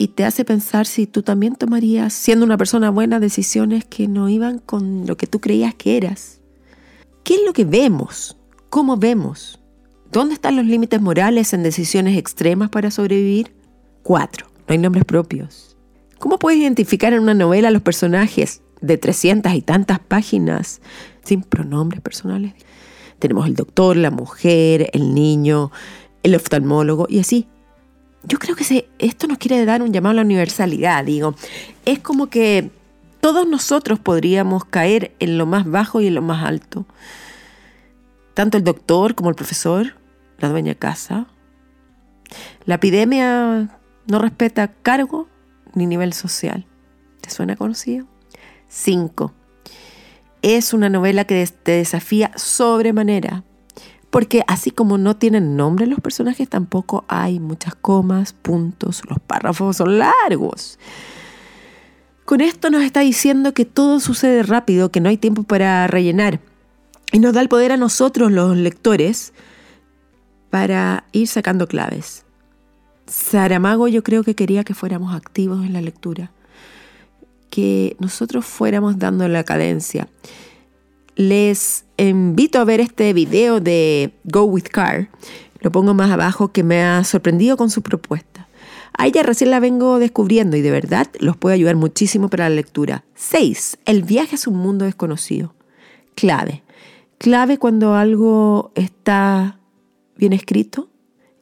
y 0.00 0.08
te 0.08 0.24
hace 0.24 0.44
pensar 0.44 0.86
si 0.86 1.08
tú 1.08 1.22
también 1.22 1.56
tomarías, 1.56 2.12
siendo 2.12 2.46
una 2.46 2.56
persona 2.56 2.88
buena, 2.88 3.18
decisiones 3.18 3.84
que 3.84 4.06
no 4.06 4.28
iban 4.28 4.60
con 4.60 5.06
lo 5.06 5.16
que 5.16 5.26
tú 5.26 5.40
creías 5.40 5.74
que 5.74 5.96
eras. 5.96 6.40
¿Qué 7.24 7.34
es 7.34 7.40
lo 7.44 7.52
que 7.52 7.64
vemos? 7.64 8.36
¿Cómo 8.70 8.96
vemos? 8.96 9.58
¿Dónde 10.12 10.34
están 10.34 10.54
los 10.54 10.66
límites 10.66 11.02
morales 11.02 11.52
en 11.52 11.64
decisiones 11.64 12.16
extremas 12.16 12.70
para 12.70 12.92
sobrevivir? 12.92 13.52
Cuatro. 14.04 14.46
No 14.68 14.72
hay 14.72 14.78
nombres 14.78 15.04
propios. 15.04 15.76
¿Cómo 16.20 16.38
puedes 16.38 16.60
identificar 16.60 17.12
en 17.12 17.20
una 17.20 17.34
novela 17.34 17.72
los 17.72 17.82
personajes 17.82 18.62
de 18.80 18.98
300 18.98 19.52
y 19.52 19.62
tantas 19.62 19.98
páginas 19.98 20.80
sin 21.24 21.42
pronombres 21.42 22.02
personales? 22.02 22.54
Tenemos 23.18 23.48
el 23.48 23.56
doctor, 23.56 23.96
la 23.96 24.12
mujer, 24.12 24.90
el 24.92 25.12
niño, 25.12 25.72
el 26.22 26.36
oftalmólogo 26.36 27.08
y 27.10 27.18
así. 27.18 27.48
Yo 28.22 28.38
creo 28.38 28.56
que 28.56 28.88
esto 28.98 29.26
nos 29.26 29.38
quiere 29.38 29.64
dar 29.64 29.82
un 29.82 29.92
llamado 29.92 30.12
a 30.12 30.16
la 30.16 30.22
universalidad, 30.22 31.04
digo. 31.04 31.34
Es 31.84 32.00
como 32.00 32.28
que 32.28 32.70
todos 33.20 33.46
nosotros 33.46 33.98
podríamos 33.98 34.64
caer 34.64 35.14
en 35.18 35.38
lo 35.38 35.46
más 35.46 35.68
bajo 35.68 36.00
y 36.00 36.08
en 36.08 36.14
lo 36.14 36.22
más 36.22 36.44
alto. 36.44 36.86
Tanto 38.34 38.56
el 38.56 38.64
doctor 38.64 39.14
como 39.14 39.30
el 39.30 39.36
profesor, 39.36 39.96
la 40.38 40.48
dueña 40.48 40.72
de 40.72 40.78
casa. 40.78 41.26
La 42.64 42.76
epidemia 42.76 43.68
no 44.06 44.18
respeta 44.18 44.68
cargo 44.68 45.28
ni 45.74 45.86
nivel 45.86 46.12
social. 46.12 46.66
¿Te 47.20 47.30
suena 47.30 47.56
conocido? 47.56 48.06
5. 48.68 49.32
Es 50.42 50.72
una 50.72 50.88
novela 50.88 51.24
que 51.24 51.46
te 51.46 51.72
desafía 51.72 52.30
sobremanera, 52.36 53.42
porque 54.10 54.42
así 54.46 54.70
como 54.70 54.98
no 54.98 55.16
tienen 55.16 55.56
nombre 55.56 55.86
los 55.86 56.00
personajes, 56.00 56.48
tampoco 56.48 57.04
hay 57.08 57.40
muchas 57.40 57.74
comas, 57.74 58.32
puntos, 58.32 59.02
los 59.08 59.18
párrafos 59.18 59.76
son 59.76 59.98
largos. 59.98 60.78
Con 62.24 62.40
esto 62.40 62.70
nos 62.70 62.82
está 62.82 63.00
diciendo 63.00 63.54
que 63.54 63.64
todo 63.64 64.00
sucede 64.00 64.42
rápido, 64.42 64.90
que 64.90 65.00
no 65.00 65.08
hay 65.08 65.16
tiempo 65.16 65.44
para 65.44 65.86
rellenar. 65.86 66.40
Y 67.12 67.20
nos 67.20 67.32
da 67.32 67.40
el 67.40 67.48
poder 67.48 67.72
a 67.72 67.78
nosotros, 67.78 68.30
los 68.30 68.56
lectores, 68.56 69.32
para 70.50 71.04
ir 71.12 71.28
sacando 71.28 71.66
claves. 71.66 72.24
Saramago 73.06 73.88
yo 73.88 74.02
creo 74.02 74.22
que 74.22 74.34
quería 74.34 74.64
que 74.64 74.74
fuéramos 74.74 75.14
activos 75.14 75.64
en 75.64 75.72
la 75.72 75.80
lectura, 75.80 76.30
que 77.50 77.96
nosotros 77.98 78.44
fuéramos 78.44 78.98
dando 78.98 79.26
la 79.28 79.44
cadencia. 79.44 80.08
Les 81.18 81.84
invito 81.96 82.60
a 82.60 82.64
ver 82.64 82.78
este 82.78 83.12
video 83.12 83.58
de 83.58 84.12
Go 84.22 84.44
With 84.44 84.68
Car, 84.70 85.10
lo 85.58 85.72
pongo 85.72 85.92
más 85.92 86.12
abajo, 86.12 86.52
que 86.52 86.62
me 86.62 86.84
ha 86.84 87.02
sorprendido 87.02 87.56
con 87.56 87.70
su 87.70 87.82
propuesta. 87.82 88.46
A 88.96 89.08
ella 89.08 89.24
recién 89.24 89.50
la 89.50 89.58
vengo 89.58 89.98
descubriendo 89.98 90.56
y 90.56 90.60
de 90.60 90.70
verdad 90.70 91.08
los 91.18 91.36
puede 91.36 91.56
ayudar 91.56 91.74
muchísimo 91.74 92.28
para 92.28 92.48
la 92.48 92.54
lectura. 92.54 93.02
6. 93.16 93.78
El 93.84 94.04
viaje 94.04 94.36
a 94.36 94.48
un 94.48 94.58
mundo 94.58 94.84
desconocido. 94.84 95.56
Clave. 96.14 96.62
Clave 97.18 97.58
cuando 97.58 97.94
algo 97.94 98.70
está 98.76 99.58
bien 100.14 100.32
escrito 100.32 100.88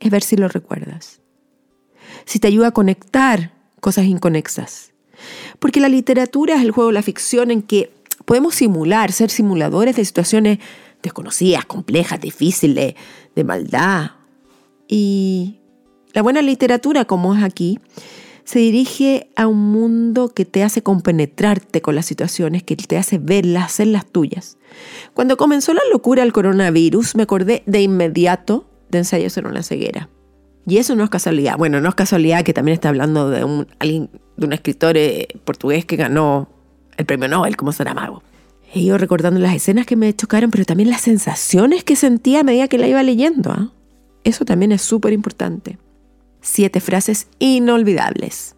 es 0.00 0.10
ver 0.10 0.22
si 0.22 0.38
lo 0.38 0.48
recuerdas. 0.48 1.20
Si 2.24 2.38
te 2.38 2.48
ayuda 2.48 2.68
a 2.68 2.72
conectar 2.72 3.52
cosas 3.80 4.06
inconexas. 4.06 4.94
Porque 5.58 5.80
la 5.80 5.90
literatura 5.90 6.54
es 6.54 6.62
el 6.62 6.70
juego 6.70 6.88
de 6.88 6.94
la 6.94 7.02
ficción 7.02 7.50
en 7.50 7.60
que 7.60 7.90
podemos 8.26 8.54
simular, 8.54 9.12
ser 9.12 9.30
simuladores 9.30 9.96
de 9.96 10.04
situaciones 10.04 10.58
desconocidas, 11.02 11.64
complejas, 11.64 12.20
difíciles, 12.20 12.94
de 13.34 13.44
maldad. 13.44 14.10
Y 14.88 15.60
la 16.12 16.20
buena 16.20 16.42
literatura, 16.42 17.06
como 17.06 17.34
es 17.34 17.42
aquí, 17.42 17.78
se 18.44 18.58
dirige 18.58 19.30
a 19.34 19.46
un 19.46 19.72
mundo 19.72 20.28
que 20.28 20.44
te 20.44 20.62
hace 20.62 20.82
compenetrarte 20.82 21.80
con 21.80 21.94
las 21.94 22.06
situaciones, 22.06 22.62
que 22.62 22.76
te 22.76 22.98
hace 22.98 23.18
verlas, 23.18 23.64
hacerlas 23.64 24.06
tuyas. 24.06 24.58
Cuando 25.14 25.36
comenzó 25.36 25.72
la 25.72 25.82
locura 25.90 26.22
del 26.22 26.32
coronavirus, 26.32 27.16
me 27.16 27.22
acordé 27.22 27.62
de 27.66 27.80
inmediato 27.82 28.68
de 28.88 28.98
ensayos 28.98 29.36
en 29.36 29.46
una 29.46 29.62
ceguera. 29.62 30.08
Y 30.66 30.78
eso 30.78 30.96
no 30.96 31.04
es 31.04 31.10
casualidad. 31.10 31.56
Bueno, 31.56 31.80
no 31.80 31.88
es 31.88 31.94
casualidad 31.94 32.44
que 32.44 32.52
también 32.52 32.74
está 32.74 32.88
hablando 32.88 33.30
de 33.30 33.44
un, 33.44 33.68
de 33.80 34.46
un 34.46 34.52
escritor 34.52 34.96
eh, 34.96 35.28
portugués 35.44 35.84
que 35.84 35.96
ganó 35.96 36.48
el 36.96 37.06
premio 37.06 37.28
Nobel 37.28 37.56
como 37.56 37.72
Saramago. 37.72 38.22
He 38.72 38.80
ido 38.80 38.98
recordando 38.98 39.40
las 39.40 39.54
escenas 39.54 39.86
que 39.86 39.96
me 39.96 40.14
chocaron, 40.14 40.50
pero 40.50 40.64
también 40.64 40.90
las 40.90 41.02
sensaciones 41.02 41.84
que 41.84 41.96
sentía 41.96 42.40
a 42.40 42.44
medida 42.44 42.68
que 42.68 42.78
la 42.78 42.88
iba 42.88 43.02
leyendo. 43.02 43.50
¿ah? 43.50 43.70
Eso 44.24 44.44
también 44.44 44.72
es 44.72 44.82
súper 44.82 45.12
importante. 45.12 45.78
Siete 46.40 46.80
frases 46.80 47.28
inolvidables. 47.38 48.54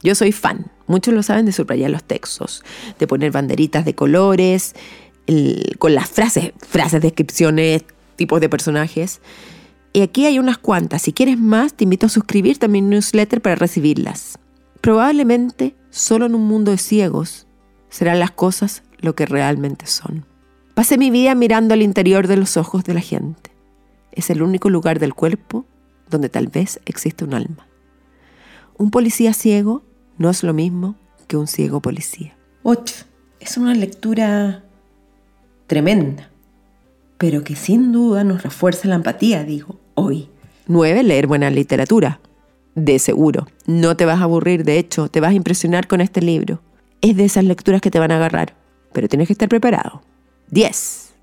Yo 0.00 0.14
soy 0.14 0.32
fan, 0.32 0.70
muchos 0.86 1.12
lo 1.12 1.22
saben, 1.22 1.44
de 1.44 1.52
subrayar 1.52 1.90
los 1.90 2.04
textos, 2.04 2.62
de 2.98 3.06
poner 3.08 3.32
banderitas 3.32 3.84
de 3.84 3.94
colores, 3.94 4.74
con 5.78 5.94
las 5.94 6.08
frases, 6.08 6.52
frases, 6.66 7.02
descripciones, 7.02 7.84
tipos 8.16 8.40
de 8.40 8.48
personajes. 8.48 9.20
Y 9.92 10.02
aquí 10.02 10.24
hay 10.26 10.38
unas 10.38 10.58
cuantas. 10.58 11.02
Si 11.02 11.12
quieres 11.12 11.38
más, 11.38 11.74
te 11.74 11.84
invito 11.84 12.06
a 12.06 12.10
suscribirte 12.10 12.66
a 12.66 12.68
mi 12.68 12.80
newsletter 12.80 13.42
para 13.42 13.56
recibirlas. 13.56 14.38
Probablemente 14.80 15.74
solo 15.90 16.26
en 16.26 16.36
un 16.36 16.46
mundo 16.46 16.70
de 16.70 16.78
ciegos 16.78 17.47
serán 17.90 18.18
las 18.18 18.30
cosas 18.30 18.82
lo 18.98 19.14
que 19.14 19.26
realmente 19.26 19.86
son. 19.86 20.24
Pasé 20.74 20.98
mi 20.98 21.10
vida 21.10 21.34
mirando 21.34 21.74
al 21.74 21.82
interior 21.82 22.26
de 22.26 22.36
los 22.36 22.56
ojos 22.56 22.84
de 22.84 22.94
la 22.94 23.00
gente. 23.00 23.50
Es 24.12 24.30
el 24.30 24.42
único 24.42 24.70
lugar 24.70 24.98
del 24.98 25.14
cuerpo 25.14 25.64
donde 26.08 26.28
tal 26.28 26.48
vez 26.48 26.80
existe 26.86 27.24
un 27.24 27.34
alma. 27.34 27.66
Un 28.76 28.90
policía 28.90 29.32
ciego 29.32 29.82
no 30.18 30.30
es 30.30 30.42
lo 30.42 30.54
mismo 30.54 30.96
que 31.26 31.36
un 31.36 31.46
ciego 31.46 31.80
policía. 31.80 32.36
8. 32.62 32.94
Es 33.40 33.56
una 33.56 33.74
lectura 33.74 34.64
tremenda, 35.66 36.30
pero 37.18 37.44
que 37.44 37.56
sin 37.56 37.92
duda 37.92 38.24
nos 38.24 38.42
refuerza 38.42 38.88
la 38.88 38.94
empatía, 38.96 39.44
digo, 39.44 39.78
hoy. 39.94 40.28
9. 40.66 41.02
Leer 41.02 41.26
buena 41.26 41.50
literatura. 41.50 42.20
De 42.74 42.98
seguro. 42.98 43.46
No 43.66 43.96
te 43.96 44.04
vas 44.04 44.20
a 44.20 44.24
aburrir, 44.24 44.64
de 44.64 44.78
hecho, 44.78 45.08
te 45.08 45.20
vas 45.20 45.30
a 45.30 45.34
impresionar 45.34 45.88
con 45.88 46.00
este 46.00 46.22
libro. 46.22 46.60
Es 47.00 47.16
de 47.16 47.24
esas 47.24 47.44
lecturas 47.44 47.80
que 47.80 47.90
te 47.90 47.98
van 47.98 48.10
a 48.10 48.16
agarrar, 48.16 48.54
pero 48.92 49.08
tienes 49.08 49.28
que 49.28 49.32
estar 49.32 49.48
preparado. 49.48 50.02
10. 50.50 51.14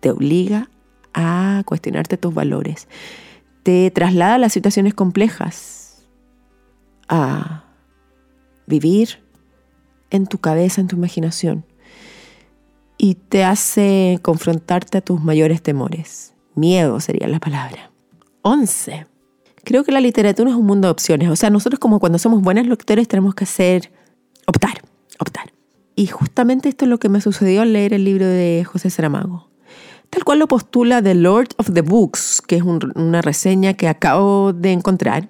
Te 0.00 0.10
obliga 0.10 0.68
a 1.12 1.62
cuestionarte 1.64 2.16
tus 2.16 2.34
valores 2.34 2.88
te 3.64 3.90
traslada 3.90 4.34
a 4.34 4.38
las 4.38 4.52
situaciones 4.52 4.94
complejas, 4.94 6.04
a 7.08 7.64
vivir 8.66 9.24
en 10.10 10.26
tu 10.26 10.38
cabeza, 10.38 10.80
en 10.80 10.86
tu 10.86 10.96
imaginación, 10.96 11.64
y 12.98 13.14
te 13.14 13.42
hace 13.42 14.20
confrontarte 14.22 14.98
a 14.98 15.00
tus 15.00 15.20
mayores 15.20 15.62
temores. 15.62 16.34
Miedo 16.54 17.00
sería 17.00 17.26
la 17.26 17.40
palabra. 17.40 17.90
11. 18.42 19.06
Creo 19.64 19.82
que 19.82 19.92
la 19.92 20.00
literatura 20.00 20.50
es 20.50 20.56
un 20.56 20.66
mundo 20.66 20.86
de 20.86 20.92
opciones. 20.92 21.30
O 21.30 21.36
sea, 21.36 21.50
nosotros 21.50 21.80
como 21.80 21.98
cuando 21.98 22.18
somos 22.18 22.42
buenos 22.42 22.66
lectores 22.66 23.08
tenemos 23.08 23.34
que 23.34 23.44
hacer, 23.44 23.90
optar, 24.46 24.82
optar. 25.20 25.52
Y 25.96 26.06
justamente 26.06 26.68
esto 26.68 26.84
es 26.84 26.88
lo 26.88 26.98
que 26.98 27.08
me 27.08 27.20
sucedió 27.20 27.62
al 27.62 27.72
leer 27.72 27.94
el 27.94 28.04
libro 28.04 28.26
de 28.26 28.64
José 28.64 28.90
Saramago 28.90 29.48
tal 30.14 30.22
cual 30.22 30.38
lo 30.38 30.46
postula 30.46 31.02
The 31.02 31.16
Lord 31.16 31.48
of 31.56 31.72
the 31.72 31.80
Books, 31.80 32.40
que 32.46 32.54
es 32.54 32.62
una 32.62 33.20
reseña 33.20 33.74
que 33.74 33.88
acabo 33.88 34.52
de 34.52 34.70
encontrar. 34.70 35.28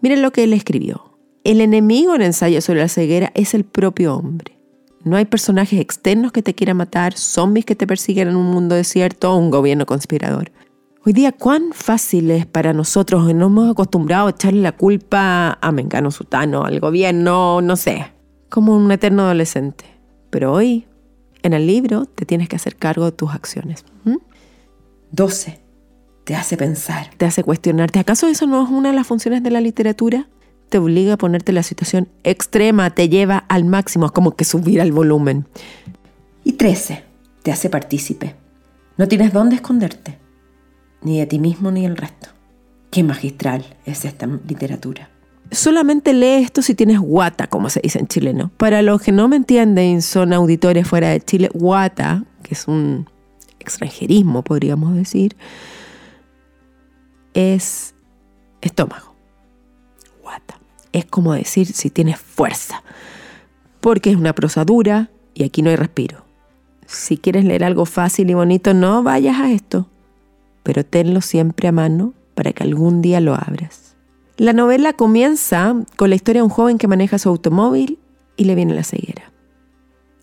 Miren 0.00 0.22
lo 0.22 0.30
que 0.30 0.44
él 0.44 0.52
escribió. 0.52 1.18
El 1.42 1.60
enemigo 1.60 2.14
en 2.14 2.22
ensayo 2.22 2.60
sobre 2.60 2.78
la 2.78 2.88
ceguera 2.88 3.32
es 3.34 3.54
el 3.54 3.64
propio 3.64 4.14
hombre. 4.14 4.56
No 5.02 5.16
hay 5.16 5.24
personajes 5.24 5.80
externos 5.80 6.30
que 6.30 6.42
te 6.42 6.54
quieran 6.54 6.76
matar, 6.76 7.14
zombies 7.14 7.64
que 7.64 7.74
te 7.74 7.88
persiguen 7.88 8.28
en 8.28 8.36
un 8.36 8.46
mundo 8.46 8.76
desierto 8.76 9.32
o 9.32 9.36
un 9.36 9.50
gobierno 9.50 9.84
conspirador. 9.84 10.52
Hoy 11.04 11.12
día, 11.12 11.32
cuán 11.32 11.72
fácil 11.72 12.30
es 12.30 12.46
para 12.46 12.72
nosotros, 12.72 13.34
nos 13.34 13.46
hemos 13.48 13.70
acostumbrado 13.70 14.28
a 14.28 14.30
echarle 14.30 14.60
la 14.60 14.76
culpa 14.76 15.58
a 15.60 15.72
Mengano 15.72 16.12
Sutano, 16.12 16.64
al 16.64 16.78
gobierno, 16.78 17.62
no 17.62 17.74
sé, 17.74 18.12
como 18.48 18.74
un 18.74 18.90
eterno 18.90 19.22
adolescente. 19.22 19.84
Pero 20.30 20.52
hoy 20.52 20.86
en 21.42 21.52
el 21.52 21.66
libro 21.66 22.06
te 22.06 22.26
tienes 22.26 22.48
que 22.48 22.56
hacer 22.56 22.76
cargo 22.76 23.04
de 23.04 23.12
tus 23.12 23.32
acciones. 23.32 23.84
12. 25.10 25.60
Te 26.24 26.34
hace 26.34 26.56
pensar, 26.56 27.10
te 27.16 27.24
hace 27.24 27.42
cuestionarte. 27.42 27.98
¿Acaso 27.98 28.26
eso 28.26 28.46
no 28.46 28.62
es 28.62 28.70
una 28.70 28.90
de 28.90 28.94
las 28.94 29.06
funciones 29.06 29.42
de 29.42 29.50
la 29.50 29.60
literatura? 29.60 30.28
Te 30.68 30.76
obliga 30.76 31.14
a 31.14 31.18
ponerte 31.18 31.52
en 31.52 31.54
la 31.56 31.62
situación 31.62 32.08
extrema, 32.24 32.90
te 32.90 33.08
lleva 33.08 33.38
al 33.48 33.64
máximo, 33.64 34.06
es 34.06 34.12
como 34.12 34.36
que 34.36 34.44
subir 34.44 34.82
al 34.82 34.92
volumen. 34.92 35.46
Y 36.44 36.52
13. 36.52 37.04
Te 37.42 37.52
hace 37.52 37.70
partícipe. 37.70 38.34
No 38.98 39.08
tienes 39.08 39.32
dónde 39.32 39.56
esconderte, 39.56 40.18
ni 41.00 41.18
de 41.18 41.26
ti 41.26 41.38
mismo 41.38 41.70
ni 41.70 41.82
del 41.82 41.96
resto. 41.96 42.28
Qué 42.90 43.02
magistral 43.02 43.64
es 43.86 44.04
esta 44.04 44.26
literatura 44.26 45.08
solamente 45.50 46.12
lee 46.12 46.42
esto 46.42 46.62
si 46.62 46.74
tienes 46.74 46.98
guata, 46.98 47.46
como 47.46 47.70
se 47.70 47.80
dice 47.80 47.98
en 47.98 48.06
chileno. 48.06 48.50
Para 48.56 48.82
los 48.82 49.00
que 49.00 49.12
no 49.12 49.28
me 49.28 49.36
entienden, 49.36 50.02
son 50.02 50.32
auditores 50.32 50.86
fuera 50.86 51.10
de 51.10 51.20
Chile, 51.20 51.50
guata, 51.52 52.24
que 52.42 52.54
es 52.54 52.68
un 52.68 53.08
extranjerismo, 53.60 54.42
podríamos 54.42 54.94
decir, 54.94 55.36
es 57.34 57.94
estómago. 58.60 59.14
Guata. 60.22 60.58
Es 60.92 61.04
como 61.04 61.34
decir 61.34 61.66
si 61.66 61.90
tienes 61.90 62.18
fuerza, 62.18 62.82
porque 63.80 64.10
es 64.10 64.16
una 64.16 64.34
prosa 64.34 64.64
dura 64.64 65.10
y 65.34 65.44
aquí 65.44 65.62
no 65.62 65.70
hay 65.70 65.76
respiro. 65.76 66.24
Si 66.86 67.18
quieres 67.18 67.44
leer 67.44 67.64
algo 67.64 67.84
fácil 67.84 68.30
y 68.30 68.34
bonito, 68.34 68.72
no 68.72 69.02
vayas 69.02 69.38
a 69.38 69.52
esto, 69.52 69.88
pero 70.62 70.84
tenlo 70.84 71.20
siempre 71.20 71.68
a 71.68 71.72
mano 71.72 72.14
para 72.34 72.52
que 72.52 72.62
algún 72.62 73.02
día 73.02 73.20
lo 73.20 73.34
abras. 73.34 73.87
La 74.38 74.52
novela 74.52 74.92
comienza 74.92 75.74
con 75.96 76.10
la 76.10 76.14
historia 76.14 76.42
de 76.42 76.44
un 76.44 76.48
joven 76.48 76.78
que 76.78 76.86
maneja 76.86 77.18
su 77.18 77.28
automóvil 77.28 77.98
y 78.36 78.44
le 78.44 78.54
viene 78.54 78.72
la 78.72 78.84
ceguera. 78.84 79.32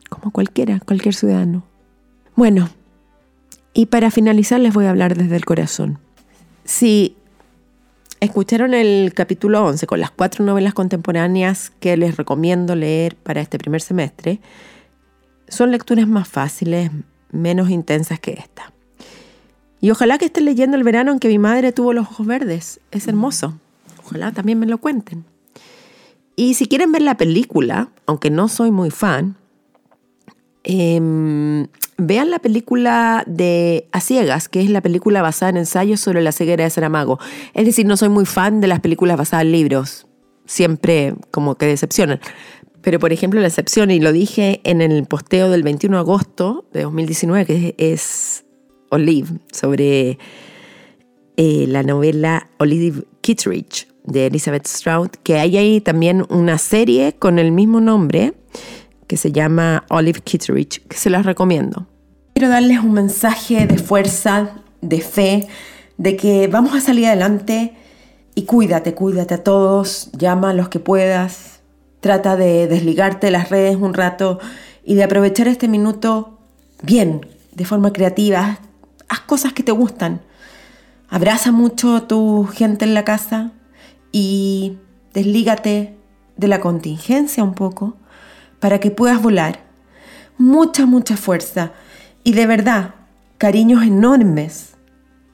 Como 0.09 0.31
cualquiera, 0.31 0.79
cualquier 0.79 1.13
ciudadano. 1.13 1.65
Bueno, 2.33 2.69
y 3.73 3.87
para 3.87 4.11
finalizar 4.11 4.61
les 4.61 4.73
voy 4.73 4.85
a 4.85 4.91
hablar 4.91 5.17
desde 5.17 5.35
el 5.35 5.43
corazón. 5.43 5.99
Si 6.63 7.17
escucharon 8.21 8.73
el 8.73 9.13
capítulo 9.13 9.65
11 9.65 9.85
con 9.85 9.99
las 9.99 10.11
cuatro 10.11 10.45
novelas 10.45 10.73
contemporáneas 10.73 11.73
que 11.81 11.97
les 11.97 12.15
recomiendo 12.15 12.73
leer 12.73 13.17
para 13.17 13.41
este 13.41 13.57
primer 13.57 13.81
semestre, 13.81 14.39
son 15.49 15.71
lecturas 15.71 16.07
más 16.07 16.29
fáciles, 16.29 16.89
menos 17.33 17.69
intensas 17.69 18.21
que 18.21 18.31
esta. 18.31 18.71
Y 19.81 19.91
ojalá 19.91 20.17
que 20.17 20.25
estén 20.27 20.45
leyendo 20.45 20.77
el 20.77 20.83
verano 20.83 21.11
en 21.11 21.19
que 21.19 21.27
mi 21.27 21.37
madre 21.37 21.73
tuvo 21.73 21.91
los 21.91 22.07
ojos 22.07 22.25
verdes. 22.25 22.79
Es 22.91 23.09
hermoso. 23.09 23.59
Ojalá 24.05 24.31
también 24.31 24.59
me 24.59 24.67
lo 24.67 24.77
cuenten. 24.77 25.25
Y 26.35 26.55
si 26.55 26.67
quieren 26.67 26.91
ver 26.91 27.01
la 27.01 27.17
película, 27.17 27.89
aunque 28.05 28.29
no 28.29 28.47
soy 28.47 28.71
muy 28.71 28.91
fan, 28.91 29.37
em, 30.63 31.67
vean 31.97 32.29
la 32.29 32.39
película 32.39 33.23
de 33.25 33.87
A 33.91 34.01
Ciegas, 34.01 34.49
que 34.49 34.61
es 34.61 34.69
la 34.69 34.81
película 34.81 35.21
basada 35.21 35.51
en 35.51 35.57
ensayos 35.57 36.01
sobre 36.01 36.21
la 36.21 36.31
ceguera 36.31 36.63
de 36.63 36.69
Saramago. 36.69 37.19
Es 37.53 37.65
decir, 37.65 37.85
no 37.85 37.95
soy 37.97 38.09
muy 38.09 38.25
fan 38.25 38.61
de 38.61 38.67
las 38.67 38.81
películas 38.81 39.17
basadas 39.17 39.45
en 39.45 39.53
libros. 39.53 40.07
Siempre 40.45 41.15
como 41.31 41.55
que 41.55 41.65
decepcionan. 41.65 42.19
Pero, 42.81 42.99
por 42.99 43.11
ejemplo, 43.13 43.39
la 43.39 43.47
excepción, 43.47 43.89
y 43.89 43.99
lo 43.99 44.11
dije 44.11 44.61
en 44.63 44.81
el 44.81 45.05
posteo 45.05 45.49
del 45.49 45.63
21 45.63 45.97
de 45.97 46.01
agosto 46.01 46.65
de 46.73 46.83
2019, 46.83 47.45
que 47.45 47.75
es 47.79 48.45
Olive, 48.89 49.39
sobre 49.51 50.19
eh, 51.37 51.65
la 51.67 51.81
novela 51.81 52.49
Olive 52.59 53.03
Kitteridge 53.21 53.94
de 54.05 54.27
Elizabeth 54.27 54.67
Stroud, 54.67 55.09
que 55.23 55.39
hay 55.39 55.57
ahí 55.57 55.81
también 55.81 56.25
una 56.29 56.57
serie 56.57 57.13
con 57.13 57.39
el 57.39 57.51
mismo 57.51 57.81
nombre 57.81 58.33
que 59.07 59.17
se 59.17 59.31
llama 59.31 59.85
Olive 59.89 60.21
Kitteridge, 60.21 60.81
que 60.87 60.97
se 60.97 61.09
las 61.09 61.25
recomiendo. 61.25 61.87
Quiero 62.33 62.49
darles 62.49 62.79
un 62.79 62.93
mensaje 62.93 63.67
de 63.67 63.77
fuerza, 63.77 64.61
de 64.81 65.01
fe, 65.01 65.47
de 65.97 66.15
que 66.15 66.47
vamos 66.47 66.75
a 66.75 66.81
salir 66.81 67.07
adelante 67.07 67.73
y 68.35 68.43
cuídate, 68.43 68.93
cuídate 68.93 69.35
a 69.35 69.43
todos, 69.43 70.09
llama 70.13 70.49
a 70.49 70.53
los 70.53 70.69
que 70.69 70.79
puedas, 70.79 71.55
Trata 72.05 72.35
de 72.35 72.67
desligarte 72.67 73.25
de 73.25 73.31
las 73.31 73.49
redes 73.49 73.77
un 73.77 73.95
rato 73.95 74.37
y 74.83 74.93
de 74.93 75.03
aprovechar 75.03 75.47
este 75.47 75.67
minuto 75.67 76.37
bien, 76.83 77.25
de 77.51 77.65
forma 77.65 77.91
creativa. 77.93 78.59
Haz 79.09 79.21
cosas 79.21 79.53
que 79.53 79.63
te 79.63 79.71
gustan. 79.71 80.21
Abraza 81.09 81.51
mucho 81.51 81.95
a 81.95 82.07
tu 82.07 82.45
gente 82.45 82.85
en 82.85 82.93
la 82.93 83.03
casa 83.05 83.53
y 84.11 84.77
deslígate 85.13 85.95
de 86.37 86.47
la 86.47 86.59
contingencia 86.59 87.43
un 87.43 87.53
poco 87.53 87.95
para 88.59 88.79
que 88.79 88.91
puedas 88.91 89.21
volar. 89.21 89.59
Mucha, 90.37 90.85
mucha 90.85 91.17
fuerza 91.17 91.71
y 92.23 92.33
de 92.33 92.47
verdad, 92.47 92.95
cariños 93.37 93.83
enormes 93.83 94.75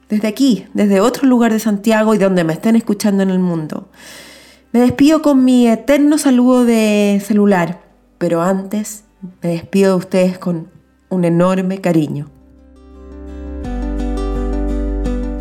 desde 0.08 0.28
aquí, 0.28 0.66
desde 0.74 1.00
otro 1.00 1.26
lugar 1.26 1.52
de 1.52 1.58
Santiago 1.58 2.14
y 2.14 2.18
donde 2.18 2.44
me 2.44 2.52
estén 2.52 2.76
escuchando 2.76 3.22
en 3.22 3.30
el 3.30 3.38
mundo. 3.38 3.88
Me 4.72 4.80
despido 4.80 5.22
con 5.22 5.44
mi 5.44 5.68
eterno 5.68 6.18
saludo 6.18 6.64
de 6.64 7.22
celular, 7.24 7.80
pero 8.18 8.42
antes 8.42 9.04
me 9.42 9.50
despido 9.50 9.92
de 9.92 9.98
ustedes 9.98 10.38
con 10.38 10.68
un 11.08 11.24
enorme 11.24 11.80
cariño. 11.80 12.28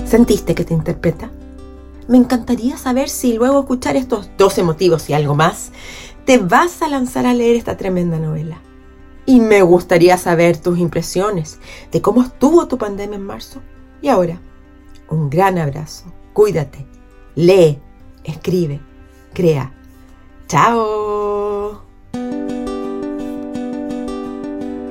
¿Sentiste 0.06 0.56
que 0.56 0.66
te 0.66 0.74
interpreta? 0.74 1.32
Me 2.08 2.18
encantaría 2.18 2.78
saber 2.78 3.10
si 3.10 3.34
luego 3.34 3.60
escuchar 3.60 3.96
estos 3.96 4.30
12 4.38 4.64
motivos 4.64 5.10
y 5.10 5.14
algo 5.14 5.36
más, 5.36 5.72
te 6.26 6.38
vas 6.38 6.82
a 6.82 6.88
lanzar 6.88 7.26
a 7.26 7.34
leer 7.34 7.56
esta 7.56 7.78
tremenda 7.78 8.20
novela. 8.20 8.62
Y 9.26 9.40
me 9.40 9.62
gustaría 9.62 10.18
saber 10.18 10.58
tus 10.58 10.80
impresiones 10.80 11.60
de 11.92 12.02
cómo 12.02 12.22
estuvo 12.24 12.68
tu 12.68 12.78
pandemia 12.78 13.18
en 13.18 13.26
marzo. 13.26 13.62
Y 14.02 14.10
ahora, 14.10 14.40
un 15.10 15.30
gran 15.30 15.58
abrazo. 15.58 16.12
Cuídate. 16.34 16.86
Lee. 17.36 17.80
Escribe 18.24 18.82
crea. 19.34 19.72
¡Chao! 20.48 21.82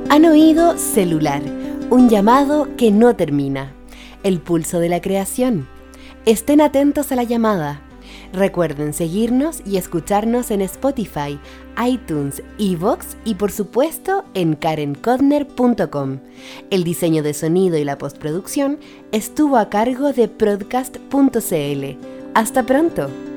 Han 0.08 0.24
oído 0.24 0.76
celular, 0.76 1.42
un 1.90 2.08
llamado 2.08 2.68
que 2.76 2.90
no 2.90 3.14
termina, 3.14 3.72
el 4.22 4.40
pulso 4.40 4.80
de 4.80 4.88
la 4.88 5.00
creación. 5.00 5.68
Estén 6.26 6.60
atentos 6.60 7.12
a 7.12 7.16
la 7.16 7.22
llamada. 7.22 7.80
Recuerden 8.32 8.92
seguirnos 8.92 9.62
y 9.64 9.76
escucharnos 9.76 10.50
en 10.50 10.60
Spotify, 10.60 11.38
iTunes, 11.84 12.42
Evox 12.58 13.16
y 13.24 13.34
por 13.36 13.50
supuesto 13.50 14.24
en 14.34 14.54
karenkodner.com. 14.54 16.18
El 16.70 16.84
diseño 16.84 17.22
de 17.22 17.34
sonido 17.34 17.78
y 17.78 17.84
la 17.84 17.98
postproducción 17.98 18.78
estuvo 19.12 19.56
a 19.56 19.70
cargo 19.70 20.12
de 20.12 20.26
Broadcast.cl. 20.26 21.84
Hasta 22.34 22.62
pronto. 22.64 23.29